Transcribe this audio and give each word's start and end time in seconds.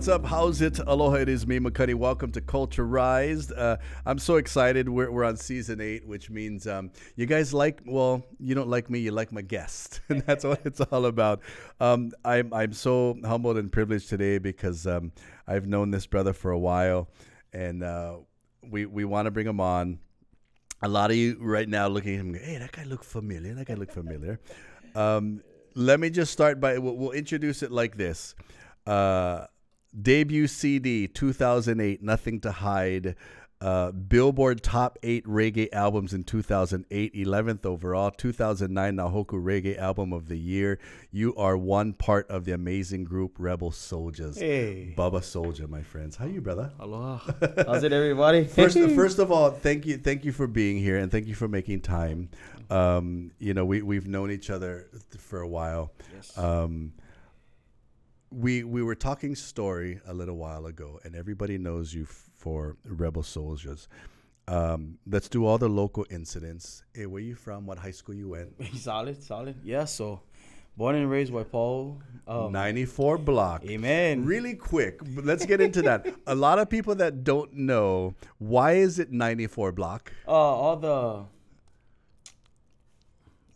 what's 0.00 0.08
up? 0.08 0.24
How's 0.24 0.62
it? 0.62 0.78
Aloha, 0.78 1.16
it 1.16 1.28
is 1.28 1.46
me, 1.46 1.58
McCuddy. 1.58 1.94
Welcome 1.94 2.32
to 2.32 2.40
Culturised. 2.40 3.52
Uh, 3.54 3.76
I'm 4.06 4.18
so 4.18 4.36
excited. 4.36 4.88
We're, 4.88 5.10
we're 5.10 5.24
on 5.24 5.36
season 5.36 5.78
eight, 5.78 6.06
which 6.06 6.30
means 6.30 6.66
um, 6.66 6.90
you 7.16 7.26
guys 7.26 7.52
like, 7.52 7.82
well, 7.84 8.24
you 8.38 8.54
don't 8.54 8.70
like 8.70 8.88
me, 8.88 9.00
you 9.00 9.10
like 9.10 9.30
my 9.30 9.42
guest. 9.42 10.00
And 10.08 10.22
that's 10.22 10.42
what 10.42 10.62
it's 10.64 10.80
all 10.80 11.04
about. 11.04 11.42
Um, 11.80 12.12
I'm, 12.24 12.50
I'm 12.54 12.72
so 12.72 13.18
humbled 13.26 13.58
and 13.58 13.70
privileged 13.70 14.08
today 14.08 14.38
because 14.38 14.86
um, 14.86 15.12
I've 15.46 15.66
known 15.66 15.90
this 15.90 16.06
brother 16.06 16.32
for 16.32 16.50
a 16.50 16.58
while 16.58 17.10
and 17.52 17.82
uh, 17.82 18.20
we, 18.70 18.86
we 18.86 19.04
want 19.04 19.26
to 19.26 19.30
bring 19.30 19.46
him 19.46 19.60
on. 19.60 19.98
A 20.80 20.88
lot 20.88 21.10
of 21.10 21.18
you 21.18 21.36
right 21.42 21.68
now 21.68 21.88
looking 21.88 22.14
at 22.14 22.20
him, 22.20 22.32
hey, 22.32 22.56
that 22.56 22.72
guy 22.72 22.84
look 22.84 23.04
familiar. 23.04 23.52
That 23.52 23.66
guy 23.66 23.74
look 23.74 23.92
familiar. 23.92 24.40
Um, 24.94 25.42
let 25.74 26.00
me 26.00 26.08
just 26.08 26.32
start 26.32 26.58
by, 26.58 26.78
we'll, 26.78 26.96
we'll 26.96 27.10
introduce 27.10 27.62
it 27.62 27.70
like 27.70 27.98
this. 27.98 28.34
Uh, 28.86 29.44
debut 29.98 30.46
CD 30.46 31.06
2008, 31.06 32.02
Nothing 32.02 32.40
to 32.40 32.52
Hide. 32.52 33.16
Uh, 33.62 33.90
Billboard 33.92 34.62
Top 34.62 34.98
8 35.02 35.26
Reggae 35.26 35.68
Albums 35.70 36.14
in 36.14 36.24
2008, 36.24 37.14
11th 37.14 37.66
overall. 37.66 38.10
2009 38.10 38.96
Nahoku 38.96 39.32
Reggae 39.32 39.76
Album 39.76 40.14
of 40.14 40.28
the 40.28 40.38
Year. 40.38 40.78
You 41.10 41.34
are 41.36 41.58
one 41.58 41.92
part 41.92 42.26
of 42.30 42.46
the 42.46 42.52
amazing 42.52 43.04
group 43.04 43.34
Rebel 43.36 43.70
SoulJahz. 43.70 44.38
Hey. 44.38 44.94
Bubba 44.96 45.22
Soldier, 45.22 45.68
my 45.68 45.82
friends. 45.82 46.16
How 46.16 46.24
are 46.24 46.28
you, 46.28 46.40
brother? 46.40 46.72
Aloha. 46.80 47.18
How's 47.66 47.84
it, 47.84 47.92
everybody? 47.92 48.44
first, 48.44 48.78
first 48.78 49.18
of 49.18 49.30
all, 49.30 49.50
thank 49.50 49.84
you, 49.84 49.98
thank 49.98 50.24
you 50.24 50.32
for 50.32 50.46
being 50.46 50.78
here, 50.78 50.96
and 50.96 51.12
thank 51.12 51.26
you 51.26 51.34
for 51.34 51.46
making 51.46 51.82
time. 51.82 52.30
Um, 52.70 53.32
you 53.38 53.52
know, 53.52 53.66
we 53.66 53.82
we've 53.82 54.06
known 54.06 54.30
each 54.30 54.48
other 54.48 54.88
for 55.18 55.40
a 55.40 55.48
while. 55.48 55.92
Yes. 56.14 56.38
Um, 56.38 56.92
we 58.30 58.62
we 58.64 58.82
were 58.82 58.94
talking 58.94 59.34
story 59.34 60.00
a 60.06 60.14
little 60.14 60.36
while 60.36 60.66
ago, 60.66 61.00
and 61.04 61.14
everybody 61.16 61.58
knows 61.58 61.92
you 61.94 62.04
f- 62.04 62.30
for 62.34 62.76
Rebel 62.84 63.22
SoulJahz. 63.22 63.88
Um, 64.48 64.98
let's 65.06 65.28
do 65.28 65.44
all 65.46 65.58
the 65.58 65.68
local 65.68 66.06
incidents. 66.10 66.82
Hey, 66.94 67.06
where 67.06 67.22
you 67.22 67.34
from? 67.34 67.66
What 67.66 67.78
high 67.78 67.90
school 67.92 68.14
you 68.14 68.28
went? 68.30 68.50
solid, 68.76 69.22
solid. 69.22 69.56
Yeah, 69.64 69.84
so 69.84 70.20
born 70.76 70.94
and 70.96 71.10
raised 71.10 71.32
Waipahu. 71.32 71.98
Um, 72.26 72.52
94 72.52 73.18
block. 73.18 73.64
Amen. 73.66 74.24
Really 74.24 74.54
quick, 74.54 75.00
let's 75.22 75.44
get 75.44 75.60
into 75.60 75.82
that. 75.82 76.06
a 76.26 76.34
lot 76.34 76.58
of 76.58 76.68
people 76.70 76.94
that 76.96 77.22
don't 77.24 77.52
know 77.52 78.14
why 78.38 78.72
is 78.74 78.98
it 78.98 79.10
94 79.12 79.72
block? 79.72 80.12
Uh, 80.26 80.30
all 80.30 80.76
the 80.76 81.24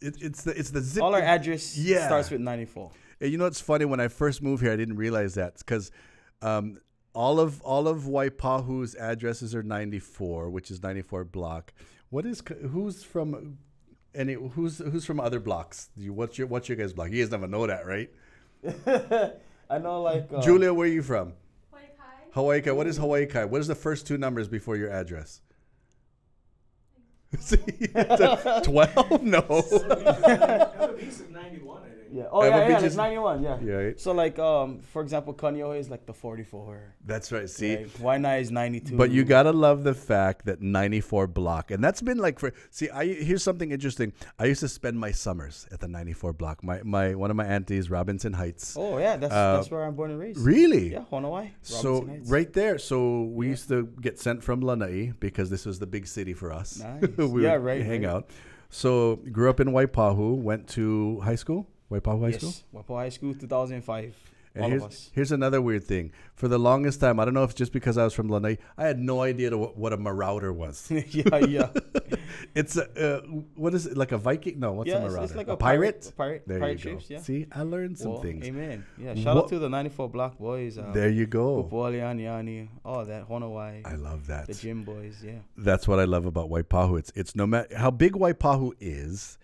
It, 0.07 0.17
it's 0.21 0.43
the 0.43 0.59
it's 0.59 0.71
the 0.71 0.81
zip. 0.81 1.03
all 1.03 1.15
our 1.15 1.23
address 1.23 1.77
Yeah. 1.79 2.07
starts 2.07 2.31
with 2.31 2.41
94. 2.41 2.91
And 3.21 3.31
you 3.31 3.39
know 3.39 3.45
what's 3.45 3.61
funny? 3.61 3.85
When 3.85 4.01
I 4.01 4.09
first 4.09 4.43
moved 4.43 4.63
here, 4.63 4.73
I 4.73 4.77
didn't 4.77 4.97
realize 4.97 5.35
that 5.35 5.59
because 5.59 5.91
um, 6.43 6.79
all 7.15 7.41
of 7.41 7.61
all 7.63 7.89
of 7.89 8.03
Waipahu's 8.03 8.95
addresses 8.97 9.55
are 9.55 9.63
94, 9.63 10.51
which 10.51 10.71
is 10.71 10.83
94 10.83 11.25
block. 11.25 11.73
What 12.11 12.27
is 12.27 12.43
who's 12.71 13.03
from 13.03 13.59
any 14.15 14.35
who's 14.35 14.79
who's 14.79 15.05
from 15.05 15.21
other 15.21 15.41
blocks? 15.41 15.91
You, 15.97 16.13
what's 16.13 16.39
your 16.39 16.47
what's 16.47 16.69
your 16.69 16.77
guys' 16.77 16.93
block? 16.93 17.11
You 17.11 17.23
guys 17.23 17.31
never 17.31 17.47
know 17.47 17.67
that, 17.67 17.87
right? 17.87 18.11
I 19.71 19.79
know, 19.79 20.03
like 20.03 20.29
uh, 20.33 20.41
Julia, 20.41 20.73
where 20.73 20.87
are 20.87 20.91
you 20.91 21.03
from? 21.03 21.33
Hawaii 21.71 21.87
Kai. 21.97 22.05
Hawaii 22.33 22.61
Kai. 22.61 22.73
What 22.73 22.87
is 22.87 22.97
Hawaii 22.97 23.27
Kai? 23.27 23.45
What 23.45 23.61
is 23.61 23.67
the 23.67 23.75
first 23.75 24.07
two 24.07 24.19
numbers 24.19 24.49
before 24.49 24.77
your 24.77 24.91
address? 24.91 25.41
Twelve? 28.65 29.23
No. 29.23 29.41
Ewa 31.45 31.51
Beach 31.53 31.63
91, 31.63 31.83
I 31.83 31.87
think. 31.87 31.95
Yeah. 32.13 32.23
Oh 32.31 32.43
Ever 32.43 32.57
yeah, 32.59 32.69
yeah. 32.69 32.81
Beach 32.81 32.97
Like 32.97 32.97
91. 32.97 33.43
Yeah. 33.43 33.59
Yeah, 33.61 33.75
right. 33.75 34.01
So 34.01 34.13
like, 34.13 34.39
um, 34.39 34.79
for 34.93 35.03
example, 35.03 35.35
Kaneohe 35.35 35.79
is 35.79 35.91
like 35.91 36.07
the 36.07 36.13
44. 36.13 36.95
That's 37.05 37.33
right. 37.33 37.51
See, 37.51 37.75
Right? 37.77 37.89
Waianae 37.99 38.41
is 38.41 38.51
92. 38.53 38.97
But 38.97 39.11
you 39.11 39.25
gotta 39.25 39.51
love 39.53 39.83
the 39.85 39.95
fact 39.95 40.45
that 40.47 40.63
94 40.63 41.27
block, 41.27 41.71
and 41.73 41.83
that's 41.83 42.01
been 42.03 42.19
like 42.19 42.39
for. 42.39 42.53
See, 42.71 42.89
I 42.91 43.07
here's 43.07 43.43
something 43.43 43.73
interesting. 43.73 44.13
I 44.39 44.45
used 44.47 44.61
to 44.61 44.69
spend 44.69 44.99
my 44.99 45.11
summers 45.11 45.67
at 45.73 45.81
the 45.81 45.89
94 45.89 46.33
block. 46.35 46.63
My 46.63 46.81
my 46.85 47.15
one 47.17 47.31
of 47.31 47.37
my 47.37 47.47
aunties, 47.47 47.91
Robinson 47.91 48.33
Heights. 48.33 48.77
Oh 48.79 48.99
yeah, 48.99 49.17
that's 49.17 49.33
Uh, 49.35 49.57
that's 49.57 49.71
where 49.71 49.83
I'm 49.85 49.95
born 49.97 50.11
and 50.13 50.21
raised. 50.21 50.39
Really? 50.39 50.93
Yeah, 50.93 51.05
Honowai. 51.11 51.51
So 51.63 52.07
Heights. 52.07 52.31
right 52.31 52.53
there, 52.53 52.79
so 52.79 53.23
we 53.25 53.49
used 53.49 53.69
to 53.69 53.89
get 54.01 54.21
sent 54.21 54.45
from 54.45 54.61
Lanai 54.61 55.13
because 55.19 55.51
this 55.51 55.67
was 55.67 55.79
the 55.81 55.87
big 55.87 56.07
city 56.07 56.33
for 56.35 56.53
us. 56.53 56.79
Nice. 56.79 57.17
we 57.19 57.43
Yeah, 57.43 57.55
right, 57.55 57.83
Hang 57.83 58.03
right. 58.05 58.11
out. 58.11 58.31
So 58.75 59.21
grew 59.31 59.49
up 59.51 59.61
in 59.61 59.69
Waipahu, 59.69 60.43
went 60.43 60.67
to 60.71 61.21
high 61.21 61.37
school, 61.37 61.69
Waipahu 61.93 62.23
High 62.23 62.33
School. 62.33 62.51
Yes. 62.51 62.65
Waipahu 62.75 62.97
High 62.97 63.09
School, 63.11 63.33
2005. 63.33 64.34
And 64.55 64.65
all 64.65 64.71
here's, 64.71 64.83
of 64.83 64.89
us. 64.91 65.11
here's 65.13 65.33
another 65.33 65.61
weird 65.61 65.85
thing. 65.85 66.13
For 66.35 66.47
the 66.47 66.59
longest 66.59 67.01
time, 67.01 67.19
I 67.19 67.25
don't 67.25 67.35
know 67.35 67.43
if 67.43 67.51
it's 67.51 67.59
just 67.59 67.73
because 67.73 67.99
I 67.99 68.05
was 68.05 68.15
from 68.15 68.29
Lanai, 68.29 68.59
I 68.79 68.85
had 68.85 69.01
no 69.01 69.23
idea 69.23 69.57
what, 69.57 69.77
what 69.77 69.93
a 69.93 69.97
marauder 69.97 70.53
was. 70.53 70.89
yeah, 70.91 71.39
yeah. 71.39 71.69
It's 72.55 72.77
a 72.77 72.85
uh, 73.17 73.21
what 73.57 73.75
is 73.75 73.87
it 73.87 73.97
like 73.97 74.13
a 74.13 74.19
Viking? 74.19 74.61
No, 74.61 74.73
what's 74.73 74.89
yeah, 74.89 74.99
a 74.99 75.05
it's, 75.05 75.13
marauder? 75.13 75.25
it's 75.25 75.35
like 75.35 75.49
a, 75.49 75.53
a 75.53 75.57
pirate. 75.57 76.07
A 76.09 76.13
pirate. 76.13 76.43
There 76.47 76.61
pirate 76.61 76.85
you 76.85 76.95
go. 76.95 77.01
yeah. 77.09 77.19
See, 77.21 77.47
I 77.51 77.63
learned 77.63 77.99
some 77.99 78.13
Well, 78.13 78.23
things. 78.23 78.45
Amen. 78.47 78.85
Yeah. 78.99 79.15
Shout 79.15 79.35
What- 79.37 79.45
out 79.45 79.49
to 79.51 79.59
the 79.59 79.69
94 79.69 80.09
Black 80.11 80.39
Boys. 80.39 80.79
Uh, 80.79 80.91
There 80.93 81.09
you 81.09 81.27
go. 81.27 81.65
Kupualiani, 81.65 82.23
Yani, 82.23 82.69
all 82.85 83.05
that. 83.07 83.29
Honowai. 83.29 83.85
I 83.87 83.95
love 83.97 84.27
that. 84.29 84.47
The 84.47 84.55
gym 84.55 84.85
boys. 84.85 85.23
Yeah. 85.25 85.39
That's 85.57 85.89
what 85.89 85.99
I 85.99 86.05
love 86.05 86.27
about 86.27 86.49
Waipahu. 86.49 86.99
It's 86.99 87.13
it's 87.17 87.35
no 87.35 87.47
matter 87.47 87.77
how 87.77 87.91
big 87.91 88.13
Waipahu 88.13 88.73
is. 88.81 89.39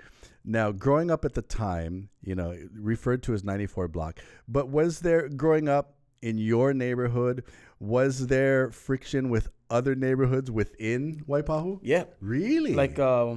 Now, 0.44 0.72
growing 0.72 1.10
up 1.10 1.24
at 1.24 1.34
the 1.34 1.42
time, 1.42 2.08
you 2.22 2.34
know, 2.34 2.56
referred 2.74 3.22
to 3.24 3.34
as 3.34 3.44
94 3.44 3.88
block, 3.88 4.20
but 4.48 4.68
was 4.68 5.00
there 5.00 5.28
growing 5.28 5.68
up 5.68 5.94
in 6.22 6.38
your 6.38 6.72
neighborhood? 6.72 7.44
Was 7.78 8.26
there 8.28 8.70
friction 8.70 9.28
with 9.28 9.50
other 9.68 9.94
neighborhoods 9.94 10.50
within 10.50 11.24
Waipahu? 11.28 11.78
Yeah. 11.82 12.04
Really? 12.20 12.74
Like, 12.74 12.98
uh, 12.98 13.36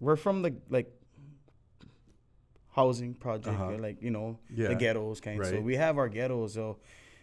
we're 0.00 0.16
from 0.16 0.42
the, 0.42 0.54
like, 0.70 0.90
housing 2.70 3.14
project, 3.14 3.48
Uh-huh. 3.54 3.74
uh, 3.74 3.78
like, 3.78 4.02
you 4.02 4.10
know, 4.10 4.38
Yeah. 4.54 4.68
the 4.68 4.74
ghettos 4.74 5.20
kind. 5.20 5.44
So 5.44 5.60
we 5.60 5.76
have 5.76 5.98
our 5.98 6.08
ghettos. 6.08 6.54
So, 6.54 6.78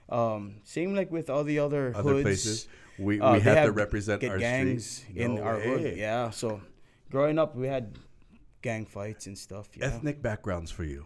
um, 0.09 0.55
same 0.63 0.93
like 0.95 1.11
with 1.11 1.29
all 1.29 1.43
the 1.43 1.59
other, 1.59 1.91
other 1.95 2.11
hoods. 2.13 2.23
places, 2.23 2.67
we, 2.99 3.19
Uh, 3.19 3.33
we 3.33 3.39
they 3.39 3.43
had 3.55 3.65
to 3.65 3.71
represent 3.71 4.23
our 4.23 4.37
gangs 4.37 4.85
street. 4.85 5.17
in 5.17 5.35
No 5.35 5.41
our 5.41 5.59
hood. 5.59 5.97
Yeah. 5.97 6.29
So, 6.29 6.61
growing 7.09 7.39
up, 7.39 7.55
we 7.55 7.67
had 7.67 7.97
gang 8.61 8.85
fights 8.85 9.27
and 9.27 9.37
stuff. 9.37 9.69
Yeah. 9.75 9.85
Ethnic 9.87 10.21
backgrounds 10.21 10.71
for 10.71 10.83
you? 10.83 11.05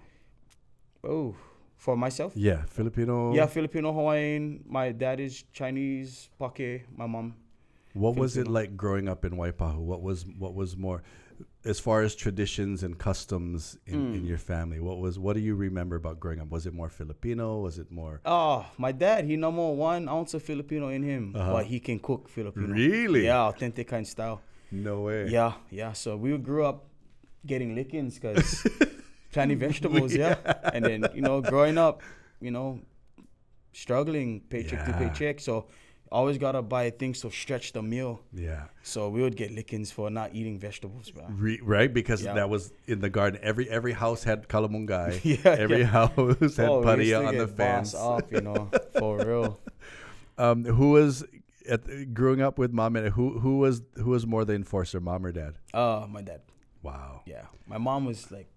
Oh, 1.04 1.36
for 1.78 1.96
myself. 1.98 2.34
Yeah, 2.36 2.64
Filipino. 2.68 3.34
Yeah, 3.34 3.46
Filipino, 3.48 3.92
Hawaiian. 3.94 4.64
My 4.68 4.92
dad 4.92 5.20
is 5.20 5.44
Chinese, 5.54 6.30
Pake. 6.40 6.86
My 6.98 7.06
mom. 7.08 7.36
What 7.94 8.16
was 8.16 8.38
it 8.38 8.48
like 8.48 8.76
growing 8.76 9.08
up 9.08 9.24
in 9.26 9.34
Waipahu? 9.34 9.78
What 9.78 10.02
was 10.02 10.26
what 10.26 10.56
was 10.56 10.76
more, 10.76 11.04
as 11.64 11.80
far 11.80 12.02
as 12.02 12.16
traditions 12.16 12.82
and 12.82 12.98
customs 12.98 13.78
in, 13.86 14.00
Hmm. 14.08 14.14
in 14.16 14.26
your 14.26 14.40
family? 14.40 14.80
What 14.80 14.98
was 14.98 15.20
what 15.20 15.34
do 15.36 15.42
you 15.42 15.54
remember 15.56 15.96
about 15.98 16.20
growing 16.20 16.40
up? 16.40 16.50
Was 16.50 16.66
it 16.66 16.74
more 16.74 16.90
Filipino? 16.90 17.60
Was 17.60 17.78
it 17.78 17.92
more 17.92 18.20
Oh, 18.26 18.66
my 18.80 18.92
dad, 18.94 19.26
he 19.26 19.36
number 19.36 19.70
one 19.72 20.10
ounce 20.10 20.34
of 20.34 20.42
Filipino 20.42 20.88
in 20.90 21.04
him, 21.04 21.36
Uh-huh. 21.36 21.52
but 21.54 21.66
he 21.68 21.80
can 21.80 22.00
cook 22.00 22.30
Filipino. 22.30 22.74
Really? 22.74 23.26
Yeah, 23.26 23.44
authentic 23.44 23.88
kind 23.90 24.06
of 24.06 24.10
style. 24.10 24.42
no 24.72 25.02
way? 25.02 25.28
Yeah, 25.28 25.54
yeah. 25.70 25.94
So 25.94 26.18
we 26.18 26.36
grew 26.40 26.66
up 26.66 26.88
getting 27.46 27.76
lickings 27.76 28.20
because 28.20 28.66
plenty 29.32 29.56
vegetables, 29.56 30.14
yeah. 30.16 30.36
And 30.74 30.84
then 30.86 31.06
you 31.14 31.22
know, 31.22 31.42
growing 31.42 31.78
up, 31.78 32.02
you 32.42 32.52
know, 32.52 32.80
struggling 33.72 34.42
paycheck 34.50 34.86
to 34.86 34.94
paycheck, 34.94 35.40
so 35.40 35.68
always 36.12 36.38
gotta 36.38 36.62
buy 36.62 36.92
things 36.92 37.22
to 37.22 37.32
stretch 37.32 37.74
the 37.74 37.82
meal. 37.82 38.22
yeah. 38.34 38.66
So 38.84 39.10
we 39.10 39.22
would 39.24 39.36
get 39.36 39.52
lickings 39.52 39.92
for 39.92 40.12
not 40.12 40.36
eating 40.36 40.60
vegetables, 40.60 41.10
bro. 41.10 41.26
Re, 41.30 41.60
right, 41.64 41.92
because 41.92 42.22
Yeah. 42.24 42.34
that 42.36 42.50
was 42.50 42.72
in 42.86 43.00
the 43.00 43.10
garden. 43.10 43.40
Every 43.42 43.68
every 43.70 43.94
house 43.94 44.24
had 44.24 44.48
kalamungai. 44.48 45.20
Yeah, 45.24 45.52
Every 45.58 45.80
yeah. 45.80 45.86
house 45.86 46.56
had 46.58 46.70
Oh, 46.70 46.84
paria 46.84 47.24
on 47.24 47.38
the 47.38 47.48
fence. 47.48 47.96
up, 47.96 48.32
you 48.32 48.42
know, 48.42 48.70
for 49.00 49.18
real. 49.26 49.60
Um, 50.38 50.66
who 50.66 50.92
was 50.92 51.24
at, 51.68 52.14
growing 52.14 52.42
up 52.42 52.60
with 52.60 52.72
mom 52.72 52.96
and 52.96 53.10
who 53.10 53.40
who 53.40 53.58
was 53.58 53.82
who 53.96 54.12
was 54.12 54.28
more 54.28 54.46
the 54.46 54.54
enforcer, 54.54 55.00
mom 55.00 55.26
or 55.26 55.32
dad? 55.32 55.56
Uh, 55.74 56.06
my 56.10 56.22
dad. 56.22 56.42
Wow. 56.84 57.22
Yeah, 57.26 57.46
my 57.68 57.78
mom 57.78 58.06
was 58.06 58.32
like 58.32 58.48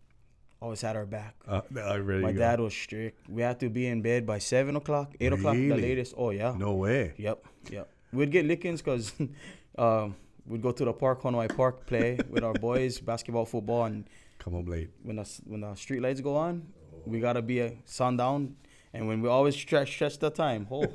always 0.60 0.80
had 0.82 0.96
our 0.96 1.06
back. 1.06 1.34
Uh, 1.46 1.60
I 1.82 1.94
really 1.94 2.22
My 2.22 2.32
go. 2.32 2.38
dad 2.40 2.60
was 2.60 2.74
strict. 2.74 3.28
We 3.28 3.42
had 3.42 3.60
to 3.60 3.68
be 3.70 3.86
in 3.86 4.02
bed 4.02 4.26
by 4.26 4.38
seven 4.38 4.74
o'clock, 4.76 5.14
eight 5.20 5.32
o'clock, 5.32 5.54
the 5.54 5.70
latest. 5.76 6.14
Oh 6.16 6.30
yeah. 6.30 6.54
No 6.58 6.74
way. 6.74 7.14
Yep. 7.16 7.44
Yep. 7.70 7.88
We'd 8.12 8.30
get 8.32 8.46
lickings 8.46 8.82
because 8.82 9.12
um, 9.78 10.16
we'd 10.46 10.62
go 10.62 10.72
to 10.72 10.84
the 10.84 10.92
park, 10.92 11.22
Honoi 11.22 11.54
Park, 11.56 11.86
play 11.86 12.18
with 12.30 12.42
our 12.44 12.54
boys, 12.54 12.98
basketball, 13.00 13.44
football, 13.46 13.84
and 13.84 14.08
Come 14.38 14.54
home 14.54 14.66
late. 14.66 14.90
when 15.02 15.16
the 15.16 15.40
when 15.46 15.60
the 15.60 15.74
street 15.74 16.00
lights 16.02 16.20
go 16.20 16.36
on, 16.36 16.66
we 17.04 17.20
gotta 17.20 17.42
be 17.42 17.60
a 17.60 17.72
sundown. 17.84 18.56
And 18.94 19.06
when 19.06 19.20
we 19.20 19.28
always 19.28 19.54
stretch 19.54 19.92
stretch 19.92 20.18
the 20.18 20.30
time, 20.30 20.66
oh 20.70 20.86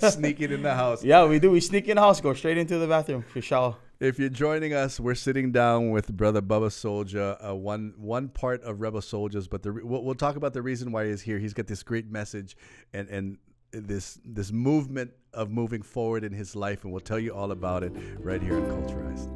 Sneaking 0.10 0.52
in 0.52 0.62
the 0.62 0.74
house. 0.74 1.04
yeah, 1.04 1.26
we 1.26 1.38
do. 1.38 1.50
We 1.50 1.60
sneak 1.60 1.86
in 1.88 1.96
the 1.96 2.00
house, 2.00 2.20
go 2.20 2.32
straight 2.32 2.56
into 2.56 2.78
the 2.78 2.86
bathroom 2.86 3.22
for 3.30 3.42
shower. 3.42 3.76
If 4.00 4.18
you're 4.18 4.28
joining 4.28 4.74
us, 4.74 4.98
we're 4.98 5.14
sitting 5.14 5.52
down 5.52 5.90
with 5.90 6.12
brother 6.16 6.42
Bubba 6.42 6.72
Soldier, 6.72 7.36
uh, 7.40 7.54
one 7.54 7.94
one 7.96 8.28
part 8.28 8.60
of 8.62 8.80
Rebel 8.80 9.00
SoulJahz. 9.00 9.48
But 9.48 9.62
the 9.62 9.72
we'll, 9.72 10.02
we'll 10.02 10.16
talk 10.16 10.34
about 10.34 10.52
the 10.52 10.62
reason 10.62 10.90
why 10.90 11.06
he's 11.06 11.22
here. 11.22 11.38
He's 11.38 11.54
got 11.54 11.68
this 11.68 11.84
great 11.84 12.10
message, 12.10 12.56
and 12.92 13.08
and 13.08 13.38
this 13.70 14.18
this 14.24 14.50
movement 14.50 15.12
of 15.32 15.50
moving 15.50 15.82
forward 15.82 16.24
in 16.24 16.32
his 16.32 16.56
life, 16.56 16.82
and 16.82 16.92
we'll 16.92 17.00
tell 17.00 17.20
you 17.20 17.32
all 17.32 17.52
about 17.52 17.84
it 17.84 17.92
right 18.18 18.42
here 18.42 18.56
on 18.56 18.62
Culturised. 18.62 19.30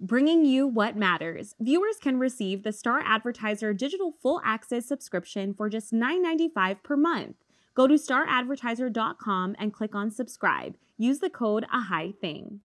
Bringing 0.00 0.44
you 0.44 0.66
what 0.66 0.96
matters. 0.96 1.56
Viewers 1.60 1.96
can 2.00 2.18
receive 2.18 2.62
the 2.62 2.72
Star 2.72 3.02
Advertiser 3.04 3.74
digital 3.74 4.12
full 4.12 4.40
access 4.44 4.86
subscription 4.86 5.52
for 5.52 5.68
just 5.68 5.92
$9.95 5.92 6.82
per 6.84 6.96
month. 6.96 7.34
Go 7.78 7.86
to 7.86 7.94
staradvertiser.com 7.94 9.54
and 9.56 9.72
click 9.72 9.94
on 9.94 10.10
subscribe. 10.10 10.74
Use 10.96 11.20
the 11.20 11.30
code 11.30 11.64
A 11.72 11.82
High 11.82 12.12
Thing. 12.20 12.58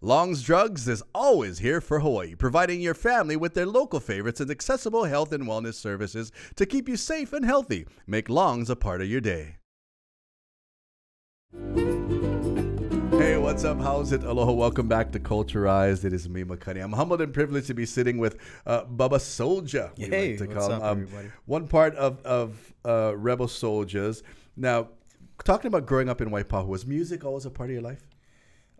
Long's 0.00 0.42
Drugs 0.42 0.88
is 0.88 1.04
always 1.14 1.58
here 1.58 1.82
for 1.82 2.00
Hawaii, 2.00 2.34
providing 2.34 2.80
your 2.80 2.94
family 2.94 3.36
with 3.36 3.52
their 3.52 3.66
local 3.66 4.00
favorites 4.00 4.40
and 4.40 4.50
accessible 4.50 5.04
health 5.04 5.30
and 5.30 5.44
wellness 5.44 5.74
services 5.74 6.32
to 6.56 6.64
keep 6.64 6.88
you 6.88 6.96
safe 6.96 7.34
and 7.34 7.44
healthy. 7.44 7.86
Make 8.06 8.30
Long's 8.30 8.70
a 8.70 8.76
part 8.76 9.02
of 9.02 9.08
your 9.08 9.20
day. 9.20 9.58
Hey, 13.22 13.36
what's 13.36 13.62
up? 13.62 13.80
How's 13.80 14.10
it? 14.10 14.24
Aloha. 14.24 14.50
Welcome 14.50 14.88
back 14.88 15.12
to 15.12 15.20
Culturised. 15.20 16.04
It 16.04 16.12
is 16.12 16.28
me, 16.28 16.42
Makani. 16.42 16.82
I'm 16.82 16.92
humbled 16.92 17.20
and 17.20 17.32
privileged 17.32 17.68
to 17.68 17.72
be 17.72 17.86
sitting 17.86 18.18
with 18.18 18.36
uh, 18.66 18.82
Bubba 18.84 19.20
Soldier. 19.20 19.92
Hey, 19.96 20.36
like 20.36 20.48
to 20.48 20.56
what's 20.56 20.68
up, 20.68 20.82
everybody? 20.82 21.28
One 21.46 21.68
part 21.68 21.94
of, 21.94 22.20
of 22.24 22.74
uh, 22.84 23.12
Rebel 23.16 23.46
SoulJahz. 23.46 24.22
Now, 24.56 24.88
talking 25.44 25.68
about 25.68 25.86
growing 25.86 26.08
up 26.08 26.20
in 26.20 26.30
Waipahu, 26.30 26.66
was 26.66 26.84
music 26.84 27.24
always 27.24 27.46
a 27.46 27.50
part 27.50 27.70
of 27.70 27.74
your 27.74 27.82
life? 27.82 28.02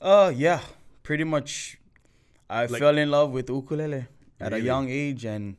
Uh, 0.00 0.32
yeah, 0.34 0.58
pretty 1.04 1.22
much. 1.22 1.78
I 2.50 2.66
Like- 2.66 2.80
fell 2.80 2.98
in 2.98 3.12
love 3.12 3.30
with 3.30 3.48
ukulele 3.48 4.06
at 4.40 4.52
a 4.52 4.60
young 4.60 4.88
age, 4.90 5.24
and 5.24 5.56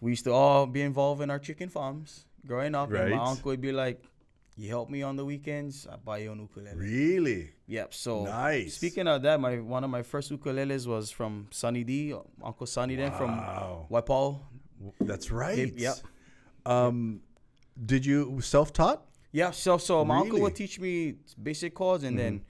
we 0.00 0.12
used 0.12 0.22
to 0.26 0.32
all 0.32 0.64
be 0.66 0.82
involved 0.82 1.22
in 1.22 1.28
our 1.28 1.40
chicken 1.40 1.68
farms 1.70 2.24
growing 2.46 2.76
up. 2.76 2.90
And 2.90 3.00
Right. 3.00 3.10
my 3.10 3.24
uncle 3.30 3.50
would 3.50 3.60
be 3.60 3.72
like, 3.72 4.00
"You 4.58 4.68
help 4.68 4.90
me 4.90 5.00
on 5.02 5.14
the 5.16 5.24
weekends, 5.24 5.86
I 5.86 5.96
buy 5.96 6.18
you 6.18 6.32
an 6.32 6.40
ukulele." 6.40 6.74
Really? 6.76 7.50
Yep. 7.68 7.94
So 7.94 8.24
Nice. 8.24 8.74
Speaking 8.74 9.06
of 9.06 9.22
that, 9.22 9.38
my 9.40 9.60
one 9.60 9.84
of 9.84 9.90
my 9.90 10.02
first 10.02 10.30
ukuleles 10.32 10.86
was 10.86 11.10
from 11.10 11.46
Sunny 11.50 11.84
D, 11.84 12.12
Uncle 12.42 12.66
Sunny 12.66 12.96
then 12.96 13.12
from 13.12 13.30
Wow. 13.36 13.86
Waipahu. 13.90 14.40
That's 15.00 15.30
right. 15.30 15.72
yep. 15.76 15.96
Um, 16.66 17.20
did 17.92 18.04
you 18.04 18.40
self-taught? 18.40 19.00
Yeah, 19.32 19.50
so 19.52 19.78
so 19.78 20.04
my 20.04 20.16
uncle 20.16 20.30
Really? 20.32 20.42
would 20.42 20.56
teach 20.56 20.80
me 20.80 21.14
basic 21.40 21.74
chords, 21.74 22.02
and 22.04 22.18
then 22.18 22.42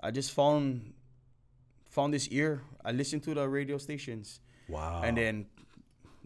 I 0.00 0.10
just 0.10 0.32
found 0.32 0.92
found 1.88 2.12
this 2.12 2.28
ear. 2.28 2.60
I 2.84 2.92
listened 2.92 3.22
to 3.24 3.34
the 3.34 3.48
radio 3.48 3.78
stations, 3.78 4.40
Wow. 4.68 5.02
and 5.04 5.16
then 5.16 5.46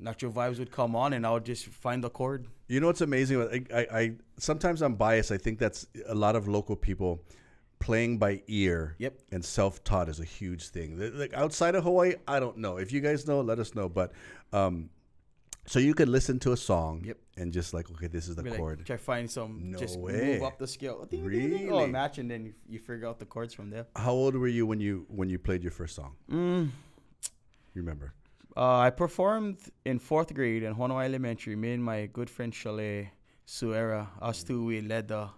Natural 0.00 0.32
Vibes 0.32 0.58
would 0.58 0.70
come 0.72 0.96
on, 0.96 1.12
and 1.12 1.26
I 1.26 1.30
would 1.32 1.44
just 1.44 1.66
find 1.66 2.02
the 2.02 2.10
chord. 2.10 2.46
You 2.68 2.80
know 2.80 2.86
what's 2.86 3.00
amazing? 3.00 3.42
I, 3.42 3.78
I, 3.80 3.86
I 4.00 4.12
sometimes 4.38 4.82
I'm 4.82 4.94
biased. 4.94 5.30
I 5.32 5.38
think 5.38 5.58
that's 5.58 5.86
a 6.06 6.14
lot 6.14 6.36
of 6.36 6.48
local 6.48 6.76
people 6.76 7.22
playing 7.80 8.18
by 8.18 8.42
ear. 8.46 8.94
Yep. 8.98 9.18
And 9.32 9.44
self-taught 9.44 10.08
is 10.08 10.20
a 10.20 10.24
huge 10.24 10.68
thing. 10.68 10.98
Like 11.18 11.34
outside 11.34 11.74
of 11.74 11.84
Hawaii, 11.84 12.14
I 12.28 12.40
don't 12.40 12.58
know. 12.58 12.76
If 12.78 12.92
you 12.92 13.00
guys 13.00 13.26
know, 13.26 13.40
let 13.40 13.58
us 13.58 13.74
know. 13.74 13.88
But 13.88 14.12
um, 14.52 14.90
so 15.66 15.78
you 15.78 15.94
could 15.94 16.08
listen 16.08 16.38
to 16.40 16.52
a 16.52 16.56
song. 16.56 17.04
Yep. 17.06 17.18
And 17.36 17.52
just 17.52 17.72
like, 17.72 17.90
okay, 17.90 18.06
this 18.06 18.28
is 18.28 18.36
the 18.36 18.42
Be 18.42 18.50
chord. 18.50 18.80
Like, 18.80 18.86
try 18.86 18.96
find 18.98 19.30
some, 19.30 19.70
No 19.72 19.78
just 19.78 19.98
way. 19.98 20.34
move 20.34 20.42
up 20.42 20.58
the 20.58 20.66
scale. 20.66 21.06
Ding, 21.06 21.26
ding, 21.28 21.50
ding. 21.50 21.72
Oh, 21.72 21.78
Really? 21.78 21.90
match, 21.90 22.18
and 22.18 22.30
then 22.30 22.44
you, 22.44 22.52
you 22.68 22.78
figure 22.78 23.06
out 23.08 23.18
the 23.18 23.24
chords 23.24 23.54
from 23.54 23.70
there. 23.70 23.86
How 23.96 24.12
old 24.12 24.36
were 24.36 24.46
you 24.48 24.66
when 24.66 24.78
you 24.78 25.06
when 25.08 25.30
you 25.30 25.38
played 25.38 25.62
your 25.62 25.72
first 25.72 25.94
song? 25.96 26.16
Mm. 26.30 26.68
Remember? 27.74 28.12
Uh, 28.56 28.78
I 28.78 28.90
performed 28.90 29.58
in 29.84 29.98
fourth 29.98 30.34
grade 30.34 30.62
in 30.62 30.74
Honolulu 30.74 31.04
Elementary. 31.04 31.56
Me 31.56 31.72
and 31.72 31.84
my 31.84 32.06
good 32.06 32.28
friend 32.28 32.54
Chalet 32.54 33.12
Suera, 33.46 34.08
us 34.20 34.42
two, 34.42 34.64
we 34.64 34.80
led 34.80 35.08
the 35.08 35.28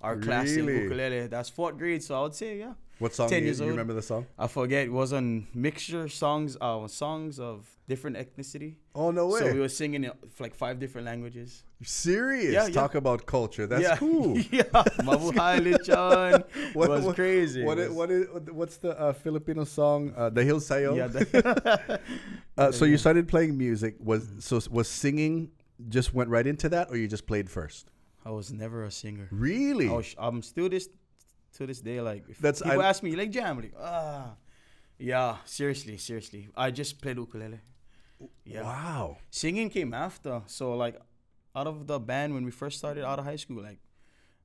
our 0.00 0.16
class 0.16 0.50
in 0.52 0.66
ukulele. 0.66 1.26
That's 1.26 1.48
fourth 1.48 1.76
grade, 1.76 2.02
so 2.02 2.18
I 2.18 2.22
would 2.22 2.34
say 2.34 2.58
yeah. 2.58 2.74
What 2.98 3.14
song? 3.14 3.28
10 3.28 3.38
you, 3.38 3.44
years 3.46 3.60
you 3.60 3.66
remember 3.66 3.92
the 3.94 4.02
song? 4.02 4.26
I 4.38 4.48
forget 4.48 4.86
it 4.86 4.92
was 4.92 5.12
on 5.12 5.46
mixture 5.54 6.08
songs, 6.08 6.56
uh, 6.60 6.88
songs 6.88 7.38
of 7.38 7.68
different 7.86 8.16
ethnicity. 8.16 8.74
Oh 8.94 9.12
no 9.12 9.28
way! 9.28 9.38
So 9.38 9.52
we 9.52 9.60
were 9.60 9.68
singing 9.68 10.04
it 10.04 10.12
like 10.40 10.54
five 10.54 10.80
different 10.80 11.06
languages. 11.06 11.62
Serious? 11.82 12.52
Yeah, 12.52 12.66
yeah. 12.66 12.74
Talk 12.74 12.96
about 12.96 13.24
culture. 13.24 13.66
That's 13.68 13.82
yeah. 13.82 13.96
cool. 13.96 14.36
yeah, 14.50 14.62
Mabuhay 15.08 15.84
Chan 15.86 16.44
What- 16.72 16.88
was 16.90 17.04
what- 17.04 17.14
crazy. 17.14 17.62
What, 17.62 17.78
It 17.78 17.82
is, 17.82 17.88
was- 17.90 17.96
what 17.96 18.10
is, 18.10 18.26
what's 18.50 18.76
the 18.78 18.98
uh, 18.98 19.12
Filipino 19.12 19.62
song? 19.64 20.12
Uh, 20.16 20.28
the 20.30 20.42
Hill 20.42 20.58
Sayo. 20.58 20.96
Yeah, 20.96 21.06
the- 21.06 22.00
uh, 22.58 22.72
so 22.72 22.84
you 22.84 22.98
started 22.98 23.28
playing 23.28 23.56
music. 23.56 23.94
Was 24.00 24.28
so 24.40 24.60
was 24.70 24.88
singing 24.88 25.52
just 25.88 26.12
went 26.12 26.30
right 26.30 26.46
into 26.46 26.68
that, 26.70 26.90
or 26.90 26.96
you 26.96 27.06
just 27.06 27.26
played 27.26 27.48
first? 27.48 27.90
I 28.24 28.30
was 28.30 28.52
never 28.52 28.82
a 28.84 28.90
singer. 28.90 29.28
Really? 29.30 29.88
I 29.88 30.02
I'm 30.18 30.42
still 30.42 30.68
this 30.68 30.88
to 31.56 31.66
this 31.66 31.80
day. 31.80 32.00
Like 32.00 32.24
if 32.28 32.38
That's- 32.38 32.62
people 32.62 32.82
I- 32.82 32.88
ask 32.88 33.02
me, 33.02 33.14
like 33.16 33.30
jam, 33.30 33.56
like 33.58 33.74
ah, 33.80 34.34
yeah. 34.98 35.36
Seriously, 35.44 35.96
seriously. 35.98 36.48
I 36.56 36.70
just 36.70 37.00
played 37.00 37.16
ukulele. 37.18 37.60
Yeah. 38.44 38.62
Wow. 38.62 39.18
Singing 39.30 39.70
came 39.70 39.94
after. 39.94 40.42
So 40.46 40.74
like, 40.76 40.96
out 41.54 41.66
of 41.66 41.86
the 41.86 41.98
band 42.00 42.34
when 42.34 42.44
we 42.44 42.50
first 42.50 42.78
started 42.78 43.04
out 43.04 43.18
of 43.18 43.24
high 43.24 43.36
school, 43.36 43.62
like. 43.62 43.78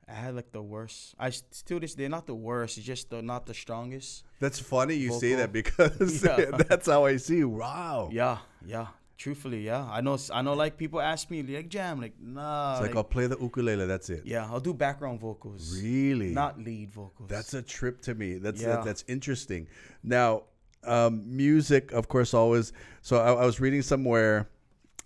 I 0.05 0.11
had 0.15 0.35
like 0.35 0.51
the 0.51 0.61
worst. 0.61 1.15
I 1.17 1.29
still 1.29 1.79
this 1.79 1.95
day 1.95 2.09
not 2.09 2.27
the 2.27 2.35
worst. 2.35 2.77
It's 2.77 2.85
just 2.85 3.09
the 3.09 3.21
not 3.21 3.45
the 3.45 3.53
strongest. 3.53 4.25
That's 4.41 4.59
funny 4.59 4.95
you 4.95 5.13
say 5.13 5.35
that 5.35 5.53
because 5.53 6.21
Yeah. 6.25 6.51
that's 6.67 6.88
how 6.88 7.05
I 7.05 7.15
see. 7.15 7.45
Wow. 7.45 8.09
Yeah, 8.11 8.39
yeah. 8.65 8.88
Truthfully, 9.18 9.63
yeah. 9.65 9.88
I 9.89 10.01
know. 10.01 10.18
I 10.33 10.42
know. 10.42 10.54
Like 10.54 10.75
people 10.77 11.00
ask 11.00 11.30
me, 11.30 11.44
like 11.44 11.69
jam, 11.69 12.01
like 12.01 12.13
nah. 12.19 12.74
It's 12.74 12.81
like, 12.81 12.89
like, 12.89 12.98
I'll 12.98 13.04
play 13.04 13.27
the 13.27 13.38
ukulele. 13.39 13.86
That's 13.86 14.10
it. 14.10 14.24
yeah, 14.25 14.45
I'll 14.45 14.60
do 14.60 14.74
background 14.74 15.19
vocals, 15.19 15.80
Really? 15.81 16.31
not 16.31 16.60
lead 16.60 16.92
vocals. 16.92 17.30
That's 17.30 17.54
a 17.54 17.62
trip 17.62 18.01
to 18.01 18.15
me. 18.15 18.38
That's 18.39 18.62
Yeah. 18.62 18.69
that, 18.69 18.86
that's 18.86 19.04
interesting. 19.07 19.68
Now, 20.04 20.44
um, 20.83 21.24
music, 21.25 21.92
of 21.94 22.07
course, 22.07 22.33
always. 22.33 22.74
So 23.01 23.18
I, 23.18 23.33
I 23.33 23.45
was 23.45 23.60
reading 23.62 23.81
somewhere 23.83 24.50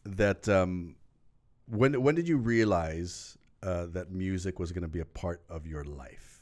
that 0.06 0.48
um, 0.50 0.96
when 1.70 2.02
when 2.02 2.16
did 2.16 2.28
you 2.28 2.38
realize 2.38 3.38
uh, 3.62 3.88
that 3.88 4.12
music 4.12 4.58
was 4.58 4.72
going 4.72 4.84
to 4.84 4.88
be 4.88 5.02
a 5.02 5.06
part 5.06 5.42
of 5.50 5.68
your 5.68 5.84
life? 5.84 6.37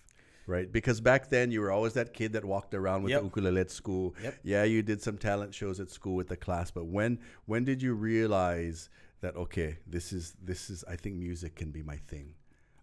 Right, 0.48 0.72
because 0.72 1.02
back 1.02 1.30
then 1.30 1.52
you 1.52 1.60
were 1.62 1.72
always 1.72 1.94
that 1.94 2.14
kid 2.14 2.34
that 2.34 2.46
walked 2.46 2.74
around 2.76 3.02
with 3.04 3.10
Yep. 3.12 3.20
the 3.22 3.26
ukulele 3.26 3.62
at 3.62 3.72
school. 3.72 4.14
Yep. 4.22 4.36
Yeah, 4.44 4.64
you 4.64 4.84
did 4.84 5.02
some 5.02 5.18
talent 5.18 5.56
shows 5.56 5.80
at 5.80 5.90
school 5.90 6.14
with 6.16 6.28
the 6.28 6.38
class, 6.38 6.70
but 6.72 6.86
when 6.86 7.18
when 7.48 7.64
did 7.66 7.82
you 7.82 7.94
realize 7.96 8.90
that 9.22 9.36
okay, 9.36 9.78
this 9.88 10.14
is 10.14 10.36
this 10.44 10.70
is 10.70 10.84
I 10.88 10.98
think 10.98 11.16
music 11.16 11.56
can 11.56 11.72
be 11.72 11.82
my 11.82 11.98
thing. 11.98 12.36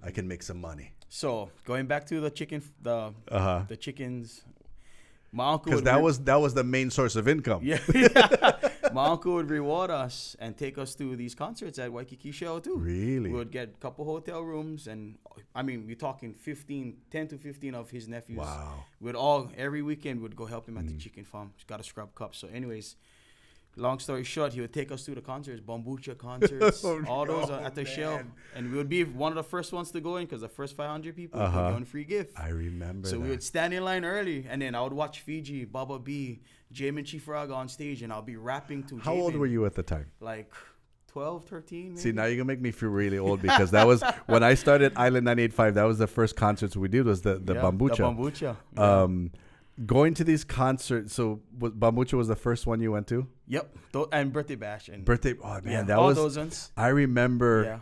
I 0.02 0.10
can 0.10 0.26
make 0.26 0.42
some 0.42 0.60
money. 0.60 0.92
So 1.08 1.50
going 1.64 1.86
back 1.86 2.04
to 2.06 2.20
the 2.20 2.30
chicken, 2.30 2.62
the 2.82 3.12
Uh 3.30 3.38
huh. 3.38 3.62
the 3.68 3.76
chickens. 3.76 4.42
My 5.34 5.52
uncle 5.52 5.70
Because 5.70 5.82
that 5.84 5.96
re- 5.96 6.02
was 6.02 6.18
that 6.24 6.40
was 6.40 6.54
the 6.54 6.64
main 6.64 6.90
source 6.90 7.14
of 7.16 7.28
income. 7.28 7.60
yeah. 7.62 7.78
my 8.94 9.06
uncle 9.06 9.34
would 9.34 9.50
reward 9.50 9.90
us 9.90 10.36
and 10.38 10.56
take 10.56 10.78
us 10.78 10.94
to 10.96 11.16
these 11.16 11.34
concerts 11.34 11.78
at 11.78 11.92
Waikiki 11.92 12.32
Shell 12.32 12.60
too. 12.60 12.76
Really? 12.76 13.30
We 13.30 13.36
would 13.36 13.50
get 13.50 13.68
a 13.68 13.80
couple 13.80 14.04
hotel 14.04 14.40
rooms, 14.40 14.86
and 14.86 15.18
I 15.54 15.62
mean, 15.62 15.86
we're 15.86 15.96
talking 15.96 16.34
15, 16.34 16.96
10 17.10 17.28
to 17.28 17.38
fifteen 17.38 17.74
of 17.74 17.90
his 17.90 18.08
nephews. 18.08 18.38
Wow. 18.38 18.84
We'd 19.00 19.14
all 19.14 19.50
every 19.56 19.82
weekend 19.82 20.20
would 20.22 20.36
go 20.36 20.46
help 20.46 20.68
him 20.68 20.78
at 20.78 20.86
the 20.86 20.92
mm. 20.92 21.00
chicken 21.00 21.24
farm. 21.24 21.52
He's 21.56 21.64
got 21.64 21.80
a 21.80 21.84
scrub 21.84 22.14
cup. 22.14 22.34
So, 22.34 22.48
anyways, 22.48 22.96
long 23.76 23.98
story 23.98 24.22
short, 24.24 24.52
he 24.52 24.60
would 24.60 24.72
take 24.72 24.92
us 24.92 25.04
to 25.06 25.14
the 25.14 25.20
concerts, 25.20 25.60
Bambucha 25.60 26.16
concerts, 26.18 26.84
Oh, 26.84 27.02
all 27.08 27.24
those 27.26 27.48
at 27.50 27.74
the 27.74 27.84
show, 27.84 28.16
man. 28.16 28.32
and 28.54 28.70
we 28.70 28.76
would 28.76 28.88
be 28.88 29.04
one 29.04 29.32
of 29.32 29.36
the 29.36 29.42
first 29.44 29.72
ones 29.72 29.90
to 29.92 30.00
go 30.00 30.16
in 30.16 30.26
because 30.26 30.42
the 30.42 30.48
first 30.48 30.76
five 30.76 30.90
hundred 30.90 31.16
people 31.16 31.40
would 31.40 31.46
Uh-huh. 31.46 31.70
one 31.72 31.84
free 31.84 32.04
gift. 32.04 32.38
I 32.38 32.48
remember 32.48 33.08
So 33.08 33.16
that. 33.16 33.20
we 33.22 33.28
would 33.30 33.42
stand 33.42 33.72
in 33.74 33.84
line 33.84 34.04
early, 34.04 34.46
and 34.48 34.60
then 34.60 34.74
I 34.74 34.82
would 34.82 34.92
watch 34.92 35.20
Fiji, 35.20 35.64
Baba 35.64 35.98
B, 35.98 36.42
Jamin 36.72 37.20
Frog 37.20 37.50
on 37.50 37.68
stage, 37.68 38.02
and 38.02 38.12
I'll 38.12 38.22
be 38.22 38.36
rapping 38.36 38.82
to. 38.84 38.98
How 38.98 39.14
old 39.14 39.36
were 39.36 39.46
you 39.46 39.64
at 39.66 39.74
the 39.74 39.82
time? 39.82 40.06
Like 40.20 40.52
12, 41.08 41.44
13. 41.44 41.96
See, 41.96 42.12
now 42.12 42.24
you're 42.24 42.36
gonna 42.36 42.44
make 42.46 42.60
me 42.60 42.70
feel 42.70 42.88
really 42.88 43.18
old 43.18 43.42
because 43.42 43.70
that 43.72 43.86
was 43.86 44.02
when 44.26 44.42
I 44.42 44.54
started 44.54 44.92
Island 44.96 45.24
985. 45.26 45.74
That 45.74 45.84
was 45.84 45.98
the 45.98 46.06
first 46.06 46.36
concerts 46.36 46.76
we 46.76 46.88
did 46.88 47.04
was 47.06 47.20
the 47.22 47.34
the 47.38 47.54
Yeah, 47.54 47.60
Bambucha. 47.62 47.96
The 47.96 48.02
Bambucha. 48.02 48.56
yeah. 48.76 49.02
Going 49.86 50.14
to 50.14 50.24
these 50.24 50.44
concerts. 50.44 51.14
So 51.14 51.40
was, 51.58 51.72
Bambucha 51.72 52.14
was 52.14 52.28
the 52.28 52.36
first 52.36 52.66
one 52.66 52.80
you 52.80 52.92
went 52.92 53.06
to. 53.08 53.26
Yep. 53.48 53.76
And 54.12 54.32
birthday 54.32 54.54
bash 54.54 54.88
and 54.88 55.04
Birthday. 55.04 55.34
Oh 55.42 55.60
man, 55.62 55.72
yeah, 55.72 55.82
that 55.82 55.98
all 55.98 56.08
was. 56.08 56.16
those 56.16 56.38
ones. 56.38 56.72
I 56.76 56.88
remember. 56.88 57.64
Yeah. 57.64 57.78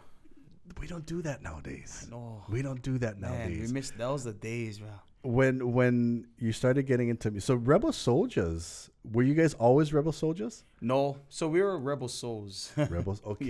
We 0.80 0.86
don't 0.86 1.04
do 1.04 1.20
that 1.22 1.42
nowadays. 1.42 2.06
No. 2.10 2.44
We 2.48 2.62
don't 2.62 2.80
do 2.80 2.96
that 2.98 3.18
nowadays. 3.18 3.72
Man, 3.72 3.82
we. 3.82 3.98
That 3.98 4.10
was 4.10 4.24
the 4.24 4.32
days, 4.32 4.78
bro. 4.78 4.88
When 5.22 5.72
when 5.74 6.26
you 6.38 6.50
started 6.52 6.84
getting 6.84 7.10
into 7.10 7.30
me, 7.30 7.40
so 7.40 7.54
Rebel 7.54 7.90
SoulJahz, 7.90 8.88
were 9.12 9.22
you 9.22 9.34
guys 9.34 9.52
always 9.54 9.92
Rebel 9.92 10.12
SoulJahz? 10.12 10.62
No. 10.80 11.18
So 11.28 11.46
we 11.46 11.60
were 11.60 11.78
Rebel 11.78 12.08
Souls. 12.08 12.72
Rebels. 12.76 13.20
Okay. 13.26 13.44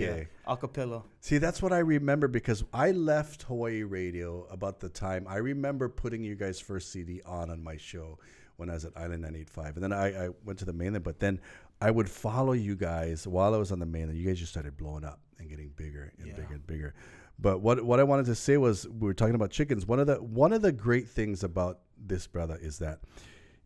yeah. 0.47 0.53
Acapella. 0.53 1.03
See, 1.21 1.37
that's 1.37 1.61
what 1.61 1.71
I 1.71 1.77
remember 1.79 2.27
because 2.27 2.65
I 2.73 2.91
left 2.91 3.43
Hawaii 3.43 3.83
Radio 3.83 4.47
about 4.51 4.81
the 4.81 4.89
time 4.89 5.25
I 5.29 5.37
remember 5.37 5.87
putting 5.87 6.23
you 6.23 6.35
guys' 6.35 6.59
first 6.59 6.91
CD 6.91 7.21
on 7.25 7.49
on 7.49 7.63
my 7.63 7.77
show 7.77 8.19
when 8.57 8.69
I 8.69 8.73
was 8.73 8.83
at 8.83 8.91
Island 8.97 9.21
985. 9.21 9.75
And 9.77 9.83
then 9.83 9.93
I, 9.93 10.25
I 10.25 10.29
went 10.43 10.59
to 10.59 10.65
the 10.65 10.73
mainland, 10.73 11.05
but 11.05 11.19
then 11.21 11.39
I 11.79 11.89
would 11.89 12.09
follow 12.09 12.51
you 12.51 12.75
guys 12.75 13.25
while 13.25 13.55
I 13.55 13.57
was 13.57 13.71
on 13.71 13.79
the 13.79 13.85
mainland. 13.85 14.19
You 14.19 14.27
guys 14.27 14.39
just 14.39 14.51
started 14.51 14.75
blowing 14.75 15.05
up 15.05 15.19
and 15.39 15.49
getting 15.49 15.69
bigger 15.69 16.11
and 16.17 16.27
Yeah. 16.27 16.33
bigger 16.35 16.53
and 16.53 16.67
bigger. 16.67 16.93
But 17.41 17.61
what 17.61 17.83
what 17.83 17.99
I 17.99 18.03
wanted 18.03 18.27
to 18.27 18.35
say 18.35 18.57
was 18.57 18.87
we 18.87 19.07
were 19.07 19.13
talking 19.13 19.35
about 19.35 19.51
chickens. 19.51 19.85
One 19.85 19.99
of 19.99 20.07
the 20.07 20.15
one 20.21 20.53
of 20.53 20.61
the 20.61 20.71
great 20.71 21.09
things 21.09 21.43
about 21.43 21.79
this 21.97 22.27
brother 22.27 22.57
is 22.61 22.79
that 22.79 22.99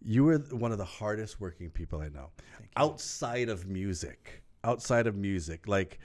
you 0.02 0.24
were 0.24 0.38
one 0.38 0.72
of 0.72 0.78
the 0.78 0.86
hardest 0.86 1.42
working 1.42 1.70
people 1.70 2.00
I 2.00 2.10
know 2.10 2.30
outside 2.76 3.50
of 3.50 3.68
music. 3.68 4.42
Outside 4.64 5.06
of 5.06 5.16
music, 5.16 5.68
like 5.68 6.00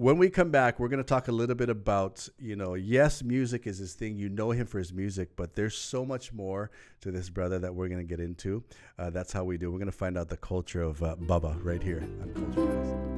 when 0.00 0.16
we 0.16 0.30
come 0.30 0.50
back, 0.50 0.80
we're 0.80 0.88
going 0.88 1.02
to 1.02 1.04
talk 1.04 1.28
a 1.28 1.32
little 1.32 1.54
bit 1.54 1.68
about, 1.68 2.26
you 2.38 2.56
know, 2.56 2.72
yes, 2.72 3.22
music 3.22 3.66
is 3.66 3.76
his 3.76 3.92
thing. 3.92 4.16
You 4.16 4.30
know 4.30 4.50
him 4.52 4.66
for 4.66 4.78
his 4.78 4.94
music, 4.94 5.36
but 5.36 5.54
there's 5.54 5.76
so 5.76 6.06
much 6.06 6.32
more 6.32 6.70
to 7.02 7.10
this 7.10 7.28
brother 7.28 7.58
that 7.58 7.74
we're 7.74 7.88
going 7.88 8.00
to 8.00 8.06
get 8.08 8.18
into. 8.18 8.64
Uh, 8.98 9.10
that's 9.10 9.34
how 9.34 9.44
we 9.44 9.58
do. 9.58 9.70
We're 9.70 9.78
going 9.78 9.90
to 9.90 9.92
find 9.92 10.16
out 10.16 10.30
the 10.30 10.38
culture 10.38 10.80
of 10.80 11.02
uh, 11.02 11.16
Bubba 11.16 11.62
right 11.62 11.82
here 11.82 12.02
on 12.22 12.30
Culturised. 12.30 13.09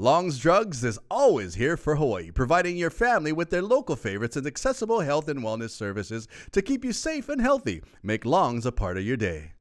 Long's 0.00 0.38
Drugs 0.38 0.84
is 0.84 1.00
always 1.10 1.56
here 1.56 1.76
for 1.76 1.96
Hawaii, 1.96 2.30
providing 2.30 2.76
your 2.76 2.88
family 2.88 3.32
with 3.32 3.50
their 3.50 3.62
local 3.62 3.96
favorites 3.96 4.36
and 4.36 4.46
accessible 4.46 5.00
health 5.00 5.28
and 5.28 5.40
wellness 5.40 5.70
services 5.70 6.28
to 6.52 6.62
keep 6.62 6.84
you 6.84 6.92
safe 6.92 7.28
and 7.28 7.40
healthy. 7.40 7.82
Make 8.00 8.24
Long's 8.24 8.64
a 8.64 8.70
part 8.70 8.96
of 8.96 9.02
your 9.02 9.16
day. 9.16 9.54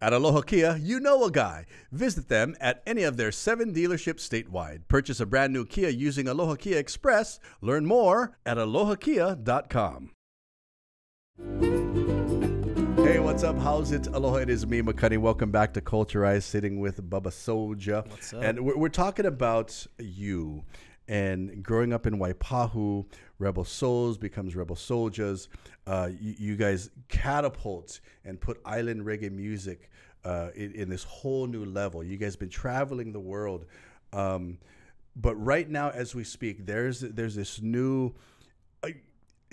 At 0.00 0.12
Aloha 0.12 0.42
Kia, 0.42 0.76
you 0.80 1.00
know 1.00 1.24
a 1.24 1.32
guy. 1.32 1.66
Visit 1.90 2.28
them 2.28 2.54
at 2.60 2.80
any 2.86 3.02
of 3.02 3.16
their 3.16 3.32
seven 3.32 3.74
dealerships 3.74 4.20
statewide. 4.20 4.86
Purchase 4.86 5.18
a 5.18 5.26
brand 5.26 5.52
new 5.52 5.66
Kia 5.66 5.88
using 5.88 6.28
Aloha 6.28 6.54
Kia 6.54 6.78
Express. 6.78 7.40
Learn 7.60 7.86
more 7.86 8.38
at 8.46 8.56
alohakia.com. 8.56 10.10
Hey, 13.14 13.20
what's 13.20 13.44
up? 13.44 13.56
How's 13.56 13.92
it? 13.92 14.08
Aloha, 14.08 14.38
it 14.38 14.50
is 14.50 14.66
me, 14.66 14.82
McCuddy. 14.82 15.18
Welcome 15.18 15.52
back 15.52 15.72
to 15.74 15.80
Culturize, 15.80 16.42
sitting 16.42 16.80
with 16.80 17.00
Bubba 17.08 17.28
Soja. 17.28 18.04
What's 18.10 18.34
up? 18.34 18.42
And 18.42 18.64
we're, 18.64 18.76
we're 18.76 18.88
talking 18.88 19.24
about 19.24 19.86
you 20.00 20.64
and 21.06 21.62
growing 21.62 21.92
up 21.92 22.08
in 22.08 22.18
Waipahu, 22.18 23.06
Rebel 23.38 23.64
Souls 23.64 24.18
becomes 24.18 24.56
Rebel 24.56 24.74
SoulJahz. 24.74 25.46
Uh, 25.86 26.10
you, 26.20 26.34
you 26.38 26.56
guys 26.56 26.90
catapult 27.06 28.00
and 28.24 28.40
put 28.40 28.60
island 28.64 29.06
reggae 29.06 29.30
music 29.30 29.92
uh, 30.24 30.48
in, 30.56 30.72
in 30.72 30.88
this 30.88 31.04
whole 31.04 31.46
new 31.46 31.64
level. 31.64 32.02
You 32.02 32.16
guys 32.16 32.34
been 32.34 32.48
traveling 32.48 33.12
the 33.12 33.20
world. 33.20 33.66
Um, 34.12 34.58
but 35.14 35.36
right 35.36 35.70
now, 35.70 35.90
as 35.90 36.16
we 36.16 36.24
speak, 36.24 36.66
there's 36.66 36.98
there's 36.98 37.36
this 37.36 37.62
new 37.62 38.12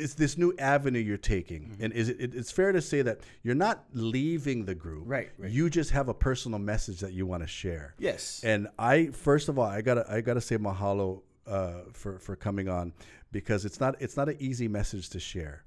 it's 0.02 0.14
this 0.16 0.38
new 0.38 0.54
avenue 0.58 1.00
you're 1.00 1.18
taking, 1.18 1.62
Mm-hmm. 1.70 1.84
and 1.84 1.94
is 1.94 2.10
it, 2.10 2.18
it? 2.20 2.36
It's 2.36 2.52
fair 2.52 2.72
to 2.72 2.82
say 2.82 3.02
that 3.04 3.20
you're 3.44 3.56
not 3.56 3.86
leaving 3.94 4.66
the 4.66 4.76
group. 4.76 5.04
Right, 5.06 5.30
right. 5.38 5.52
You 5.52 5.70
just 5.70 5.92
have 5.92 6.10
a 6.10 6.14
personal 6.14 6.60
message 6.60 7.00
that 7.02 7.14
you 7.14 7.26
want 7.26 7.44
to 7.44 7.48
share. 7.48 7.96
Yes. 8.00 8.42
And 8.44 8.68
I, 8.80 9.08
first 9.08 9.48
of 9.50 9.58
all, 9.60 9.66
I 9.66 9.82
gotta 9.82 10.06
I 10.10 10.22
gotta 10.22 10.42
say 10.42 10.58
mahalo 10.58 11.22
uh, 11.48 11.82
for 11.94 12.20
for 12.20 12.36
coming 12.36 12.68
on 12.70 12.94
because 13.32 13.66
it's 13.66 13.80
not 13.80 13.96
it's 14.02 14.18
not 14.18 14.28
an 14.30 14.38
easy 14.40 14.68
message 14.68 15.10
to 15.10 15.20
share. 15.20 15.64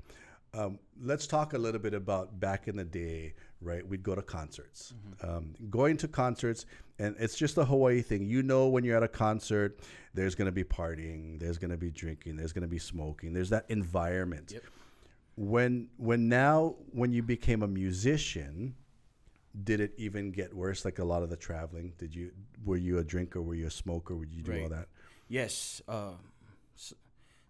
Um, 0.53 0.79
let's 1.03 1.27
talk 1.27 1.53
a 1.55 1.59
little 1.59 1.81
bit 1.81 1.95
about 1.95 2.39
back 2.39 2.69
in 2.69 2.77
the 2.77 2.85
day, 2.85 3.35
right? 3.65 3.87
We'd 3.87 4.03
go 4.03 4.15
to 4.15 4.23
concerts. 4.23 4.95
Um, 5.23 5.55
going 5.71 5.97
to 5.99 6.09
concerts, 6.09 6.67
and 6.99 7.17
it's 7.19 7.37
just 7.37 7.57
a 7.59 7.65
Hawaii 7.65 8.03
thing. 8.03 8.25
You 8.27 8.43
know, 8.43 8.69
when 8.69 8.85
you're 8.85 8.97
at 8.97 9.03
a 9.03 9.09
concert, 9.09 9.81
there's 10.13 10.35
going 10.35 10.47
to 10.47 10.53
be 10.53 10.65
partying, 10.65 11.41
there's 11.41 11.59
going 11.59 11.71
to 11.71 11.77
be 11.77 11.91
drinking, 11.91 12.37
there's 12.37 12.53
going 12.53 12.63
to 12.63 12.69
be 12.69 12.79
smoking, 12.79 13.33
there's 13.33 13.51
that 13.51 13.65
environment. 13.69 14.55
When 15.37 15.89
when 15.97 16.29
now 16.29 16.77
when 16.93 17.13
you 17.13 17.23
became 17.23 17.63
a 17.63 17.67
musician, 17.67 18.77
did 19.65 19.81
it 19.81 19.93
even 19.97 20.31
get 20.31 20.55
worse? 20.55 20.85
Like 20.85 21.01
a 21.01 21.05
lot 21.05 21.23
of 21.25 21.31
the 21.31 21.37
traveling, 21.37 21.93
did 21.99 22.15
you 22.15 22.31
were 22.65 22.77
you 22.77 22.99
a 22.99 23.05
drinker? 23.05 23.43
Were 23.43 23.57
you 23.57 23.67
a 23.67 23.71
smoker? 23.71 24.15
Would 24.15 24.33
you 24.33 24.43
do 24.43 24.53
all 24.63 24.69
that? 24.69 24.87
Yes. 25.29 25.83
Uh, 25.89 26.13
s- 26.77 26.95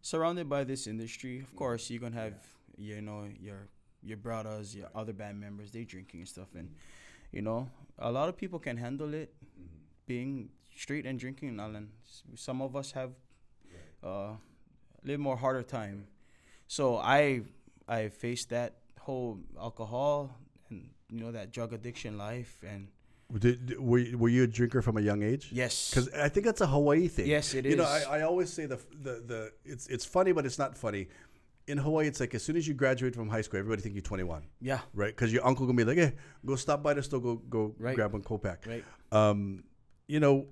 surrounded 0.00 0.49
by 0.49 0.64
this 0.64 0.87
industry, 0.87 1.40
of 1.40 1.54
course, 1.56 1.90
you're 1.90 2.00
gonna 2.00 2.16
have 2.16 2.35
you 2.78 3.02
know 3.02 3.28
your 3.38 3.68
your 4.04 4.16
brothers, 4.18 4.75
your 4.76 4.88
other 4.94 5.12
band 5.12 5.40
members, 5.40 5.70
they 5.73 5.84
drinking 5.84 6.20
and 6.20 6.28
stuff, 6.28 6.49
and 6.54 6.68
you 7.32 7.42
know 7.42 7.68
a 7.99 8.11
lot 8.11 8.28
of 8.28 8.37
people 8.37 8.58
can 8.58 8.76
handle 8.76 9.14
it, 9.14 9.32
being 10.06 10.50
straight 10.76 11.06
and 11.06 11.18
drinking, 11.18 11.49
and 11.50 11.61
all, 11.61 11.73
some 12.34 12.61
of 12.61 12.76
us 12.76 12.92
have 12.92 13.11
uh, 14.04 14.08
a 14.08 14.38
little 15.04 15.23
more 15.23 15.37
harder 15.37 15.62
time. 15.62 16.06
So 16.66 16.96
I 16.99 17.42
I 17.88 18.08
faced 18.08 18.50
that 18.50 18.75
whole 19.00 19.38
alcohol 19.58 20.37
and 20.70 20.88
you 21.11 21.20
know 21.20 21.32
that 21.32 21.52
drug 21.52 21.73
addiction 21.73 22.16
life, 22.18 22.62
and 22.66 22.88
Did, 23.38 23.78
were, 23.78 23.99
you- 23.99 24.18
were 24.18 24.28
you 24.28 24.42
a 24.44 24.46
drinker 24.46 24.82
from 24.82 24.96
a 24.96 25.00
young 25.00 25.23
age? 25.23 25.49
yes, 25.52 25.90
Because 25.90 26.08
I 26.14 26.28
think 26.28 26.44
that's 26.46 26.61
a 26.61 26.66
Hawaii 26.66 27.08
thing. 27.08 27.26
Yes, 27.26 27.54
it 27.54 27.64
You 27.66 27.76
know. 27.76 27.84
I, 27.84 28.18
I 28.18 28.23
always 28.23 28.50
say 28.52 28.66
the, 28.66 28.78
the 29.02 29.14
the 29.26 29.52
it's 29.64 29.87
it's 29.88 30.04
funny, 30.04 30.32
but 30.32 30.44
it's 30.46 30.58
not 30.58 30.76
funny. 30.76 31.08
In 31.66 31.78
Hawaii, 31.78 32.06
it's 32.06 32.21
like 32.21 32.35
as 32.35 32.42
soon 32.42 32.56
as 32.56 32.68
you 32.68 32.75
graduate 32.75 33.14
from 33.14 33.28
high 33.28 33.40
school, 33.40 33.59
everybody 33.59 33.80
think 33.80 33.94
you're 33.94 34.02
21, 34.02 34.42
yeah, 34.61 34.80
right? 34.92 35.14
Because 35.14 35.33
your 35.33 35.47
uncle 35.47 35.64
gonna 35.66 35.76
be 35.76 35.85
like, 35.85 35.97
"Hey, 35.97 36.12
go 36.44 36.56
stop 36.56 36.83
by 36.83 36.92
the 36.92 37.02
store, 37.02 37.21
go 37.21 37.37
go 37.37 37.75
Right. 37.78 37.97
grab 37.97 38.12
one 38.12 38.23
Copac." 38.23 38.66
right. 38.66 38.85
Um, 39.12 39.64
you 40.06 40.21
know, 40.21 40.47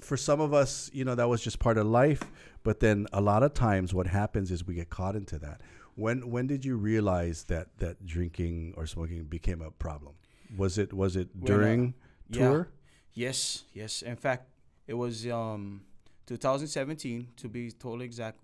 for 0.00 0.16
some 0.16 0.40
of 0.40 0.54
us, 0.54 0.90
you 0.94 1.04
know, 1.04 1.14
that 1.14 1.28
was 1.28 1.42
just 1.44 1.58
part 1.58 1.76
of 1.76 1.86
life. 1.86 2.22
But 2.62 2.80
then 2.80 3.06
a 3.12 3.20
lot 3.20 3.42
of 3.42 3.52
times, 3.52 3.92
what 3.92 4.06
happens 4.06 4.50
is 4.50 4.66
we 4.66 4.74
get 4.74 4.88
caught 4.88 5.14
into 5.14 5.38
that. 5.40 5.60
When 5.94 6.30
when 6.30 6.46
did 6.46 6.64
you 6.64 6.76
realize 6.76 7.44
that 7.44 7.76
that 7.78 8.06
drinking 8.06 8.74
or 8.78 8.86
smoking 8.86 9.24
became 9.24 9.60
a 9.60 9.70
problem? 9.70 10.14
Was 10.56 10.78
it 10.78 10.92
was 10.94 11.16
it 11.16 11.28
When, 11.34 11.42
uh, 11.42 11.46
during 11.56 11.94
yeah. 12.30 12.38
tour? 12.48 12.68
Yes, 13.12 13.64
yes. 13.74 14.00
In 14.00 14.16
fact, 14.16 14.48
it 14.86 14.94
was 14.94 15.26
um 15.26 15.82
2017 16.26 17.28
to 17.36 17.48
be 17.48 17.70
totally 17.72 18.06
exact. 18.06 18.42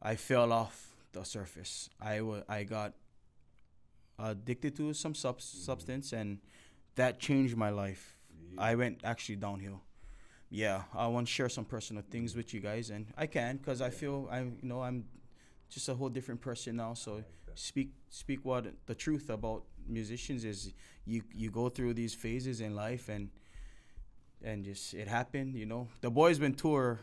I 0.00 0.16
fell 0.16 0.52
off 0.52 0.91
the 1.12 1.24
surface. 1.24 1.88
I 2.00 2.20
wa- 2.20 2.42
I 2.48 2.64
got 2.64 2.94
addicted 4.18 4.76
to 4.76 4.94
some 4.94 5.14
sub- 5.14 5.38
mm-hmm. 5.38 5.64
substance 5.64 6.12
and 6.12 6.38
that 6.94 7.18
changed 7.18 7.56
my 7.56 7.70
life. 7.70 8.16
I 8.58 8.74
went 8.74 9.00
actually 9.02 9.36
downhill. 9.36 9.80
Yeah, 10.50 10.82
I 10.94 11.06
want 11.06 11.26
to 11.26 11.32
share 11.32 11.48
some 11.48 11.64
personal 11.64 12.02
things 12.10 12.36
with 12.36 12.52
you 12.52 12.60
guys 12.60 12.90
and 12.90 13.06
I 13.16 13.26
can 13.26 13.58
cuz 13.58 13.80
I 13.80 13.90
feel 13.90 14.28
I'm 14.30 14.58
you 14.62 14.68
know 14.68 14.82
I'm 14.82 15.04
just 15.70 15.88
a 15.88 15.94
whole 15.94 16.10
different 16.10 16.40
person 16.40 16.76
now 16.76 16.92
so 16.92 17.24
speak 17.54 17.92
speak 18.10 18.44
what 18.44 18.66
the 18.86 18.94
truth 18.94 19.30
about 19.30 19.64
musicians 19.86 20.44
is 20.44 20.72
you 21.06 21.22
you 21.34 21.50
go 21.50 21.68
through 21.68 21.94
these 21.94 22.14
phases 22.14 22.60
in 22.60 22.74
life 22.74 23.08
and 23.08 23.30
and 24.42 24.64
just 24.64 24.94
it 24.94 25.08
happened 25.08 25.56
you 25.56 25.66
know 25.66 25.88
the 26.02 26.10
boys 26.10 26.38
been 26.38 26.54
tour 26.54 27.00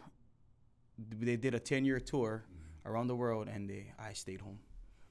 they 0.98 1.36
did 1.36 1.54
a 1.54 1.60
10 1.60 1.86
year 1.86 2.00
tour 2.00 2.44
around 2.86 3.08
the 3.08 3.16
world 3.16 3.48
and 3.48 3.70
they 3.70 3.92
i 4.00 4.14
stayed 4.14 4.42
home 4.42 4.60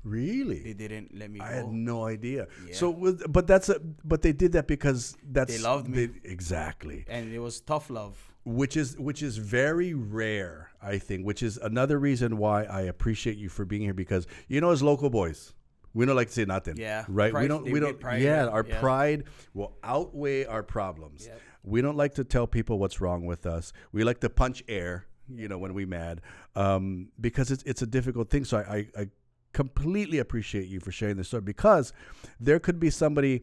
Really? 0.05 0.61
they 0.61 0.75
didn't 0.75 1.19
let 1.19 1.29
me 1.31 1.41
I 1.41 1.49
go 1.49 1.55
had 1.57 1.73
no 1.73 2.07
idea. 2.07 2.47
Yeah. 2.67 2.75
So, 2.75 2.89
with, 2.89 3.31
but 3.31 3.49
that's 3.49 3.69
a, 3.69 3.81
but 3.81 4.23
they 4.23 4.33
did 4.33 4.53
that 4.53 4.69
because 4.69 5.17
that's 5.29 5.55
they 5.55 5.61
loved 5.61 5.89
me. 5.89 6.07
they- 6.07 6.21
exactly, 6.23 7.05
and 7.09 7.35
it 7.35 7.41
was 7.41 7.61
tough 7.61 7.91
love 7.91 8.17
which 8.49 8.77
is 8.79 8.97
which 8.99 9.23
is 9.23 9.37
very 9.37 9.93
rare, 9.93 10.71
I 10.81 10.99
think. 10.99 11.27
Which 11.27 11.43
is 11.43 11.59
another 11.59 11.99
reason 11.99 12.39
why 12.39 12.65
I 12.65 12.83
appreciate 12.83 13.37
you 13.37 13.49
for 13.49 13.65
being 13.65 13.83
here 13.83 13.95
because 13.95 14.27
you 14.49 14.61
know, 14.61 14.71
as 14.71 14.83
local 14.83 15.11
boys, 15.11 15.53
we 15.93 16.07
don't 16.07 16.17
like 16.17 16.29
to 16.29 16.33
say 16.33 16.45
nothing. 16.47 16.77
Yeah, 16.79 17.05
right. 17.09 17.33
we 17.35 17.47
don't. 17.47 17.65
We 17.71 17.79
don't. 17.79 18.01
pride, 18.01 18.23
yeah, 18.23 18.45
yeah, 18.45 18.51
our 18.51 18.65
yeah. 18.67 18.81
pride 18.81 19.25
will 19.53 19.77
outweigh 19.85 20.47
our 20.47 20.63
problems. 20.63 21.27
Yep. 21.27 21.41
We 21.63 21.83
don't 21.83 21.97
like 21.97 22.15
to 22.15 22.25
tell 22.25 22.47
people 22.47 22.79
what's 22.79 23.01
wrong 23.01 23.27
with 23.27 23.45
us. 23.45 23.73
We 23.93 24.03
like 24.03 24.21
to 24.21 24.31
punch 24.31 24.65
air, 24.69 25.07
you 25.35 25.49
know, 25.49 25.59
when 25.59 25.75
we 25.75 25.85
mad, 25.87 26.21
um, 26.57 27.09
because 27.21 27.51
it's 27.51 27.63
it's 27.65 27.83
a 27.83 27.87
difficult 27.87 28.31
thing. 28.31 28.45
So 28.45 28.59
I, 28.59 28.77
I, 28.77 28.87
I 29.03 29.09
completely 29.53 30.19
appreciate 30.19 30.69
you 30.69 30.81
for 30.81 30.93
sharing 30.93 31.17
this 31.17 31.29
story 31.29 31.43
because 31.43 31.93
there 32.39 32.59
could 32.59 32.79
be 32.79 32.91
somebody 32.91 33.43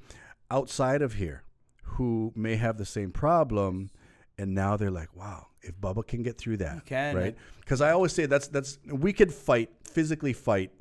outside 0.51 1.01
of 1.01 1.13
here 1.13 1.44
who 1.84 2.32
may 2.36 2.56
have 2.56 2.77
the 2.77 2.86
same 2.86 3.12
problem, 3.12 3.89
and 4.38 4.54
now 4.54 4.77
they're 4.77 4.92
like, 4.92 5.15
wow, 5.15 5.48
if 5.62 5.80
Bubba 5.80 6.06
can 6.06 6.24
get 6.24 6.38
through 6.38 6.58
that, 6.58 6.86
right? 7.15 7.36
Because 7.60 7.82
I 7.82 7.92
always 7.92 8.12
say 8.13 8.25
that's 8.25 8.48
that's 8.48 8.77
we 8.88 9.13
could 9.13 9.34
fight 9.34 9.70
physically 9.84 10.34
fight 10.34 10.72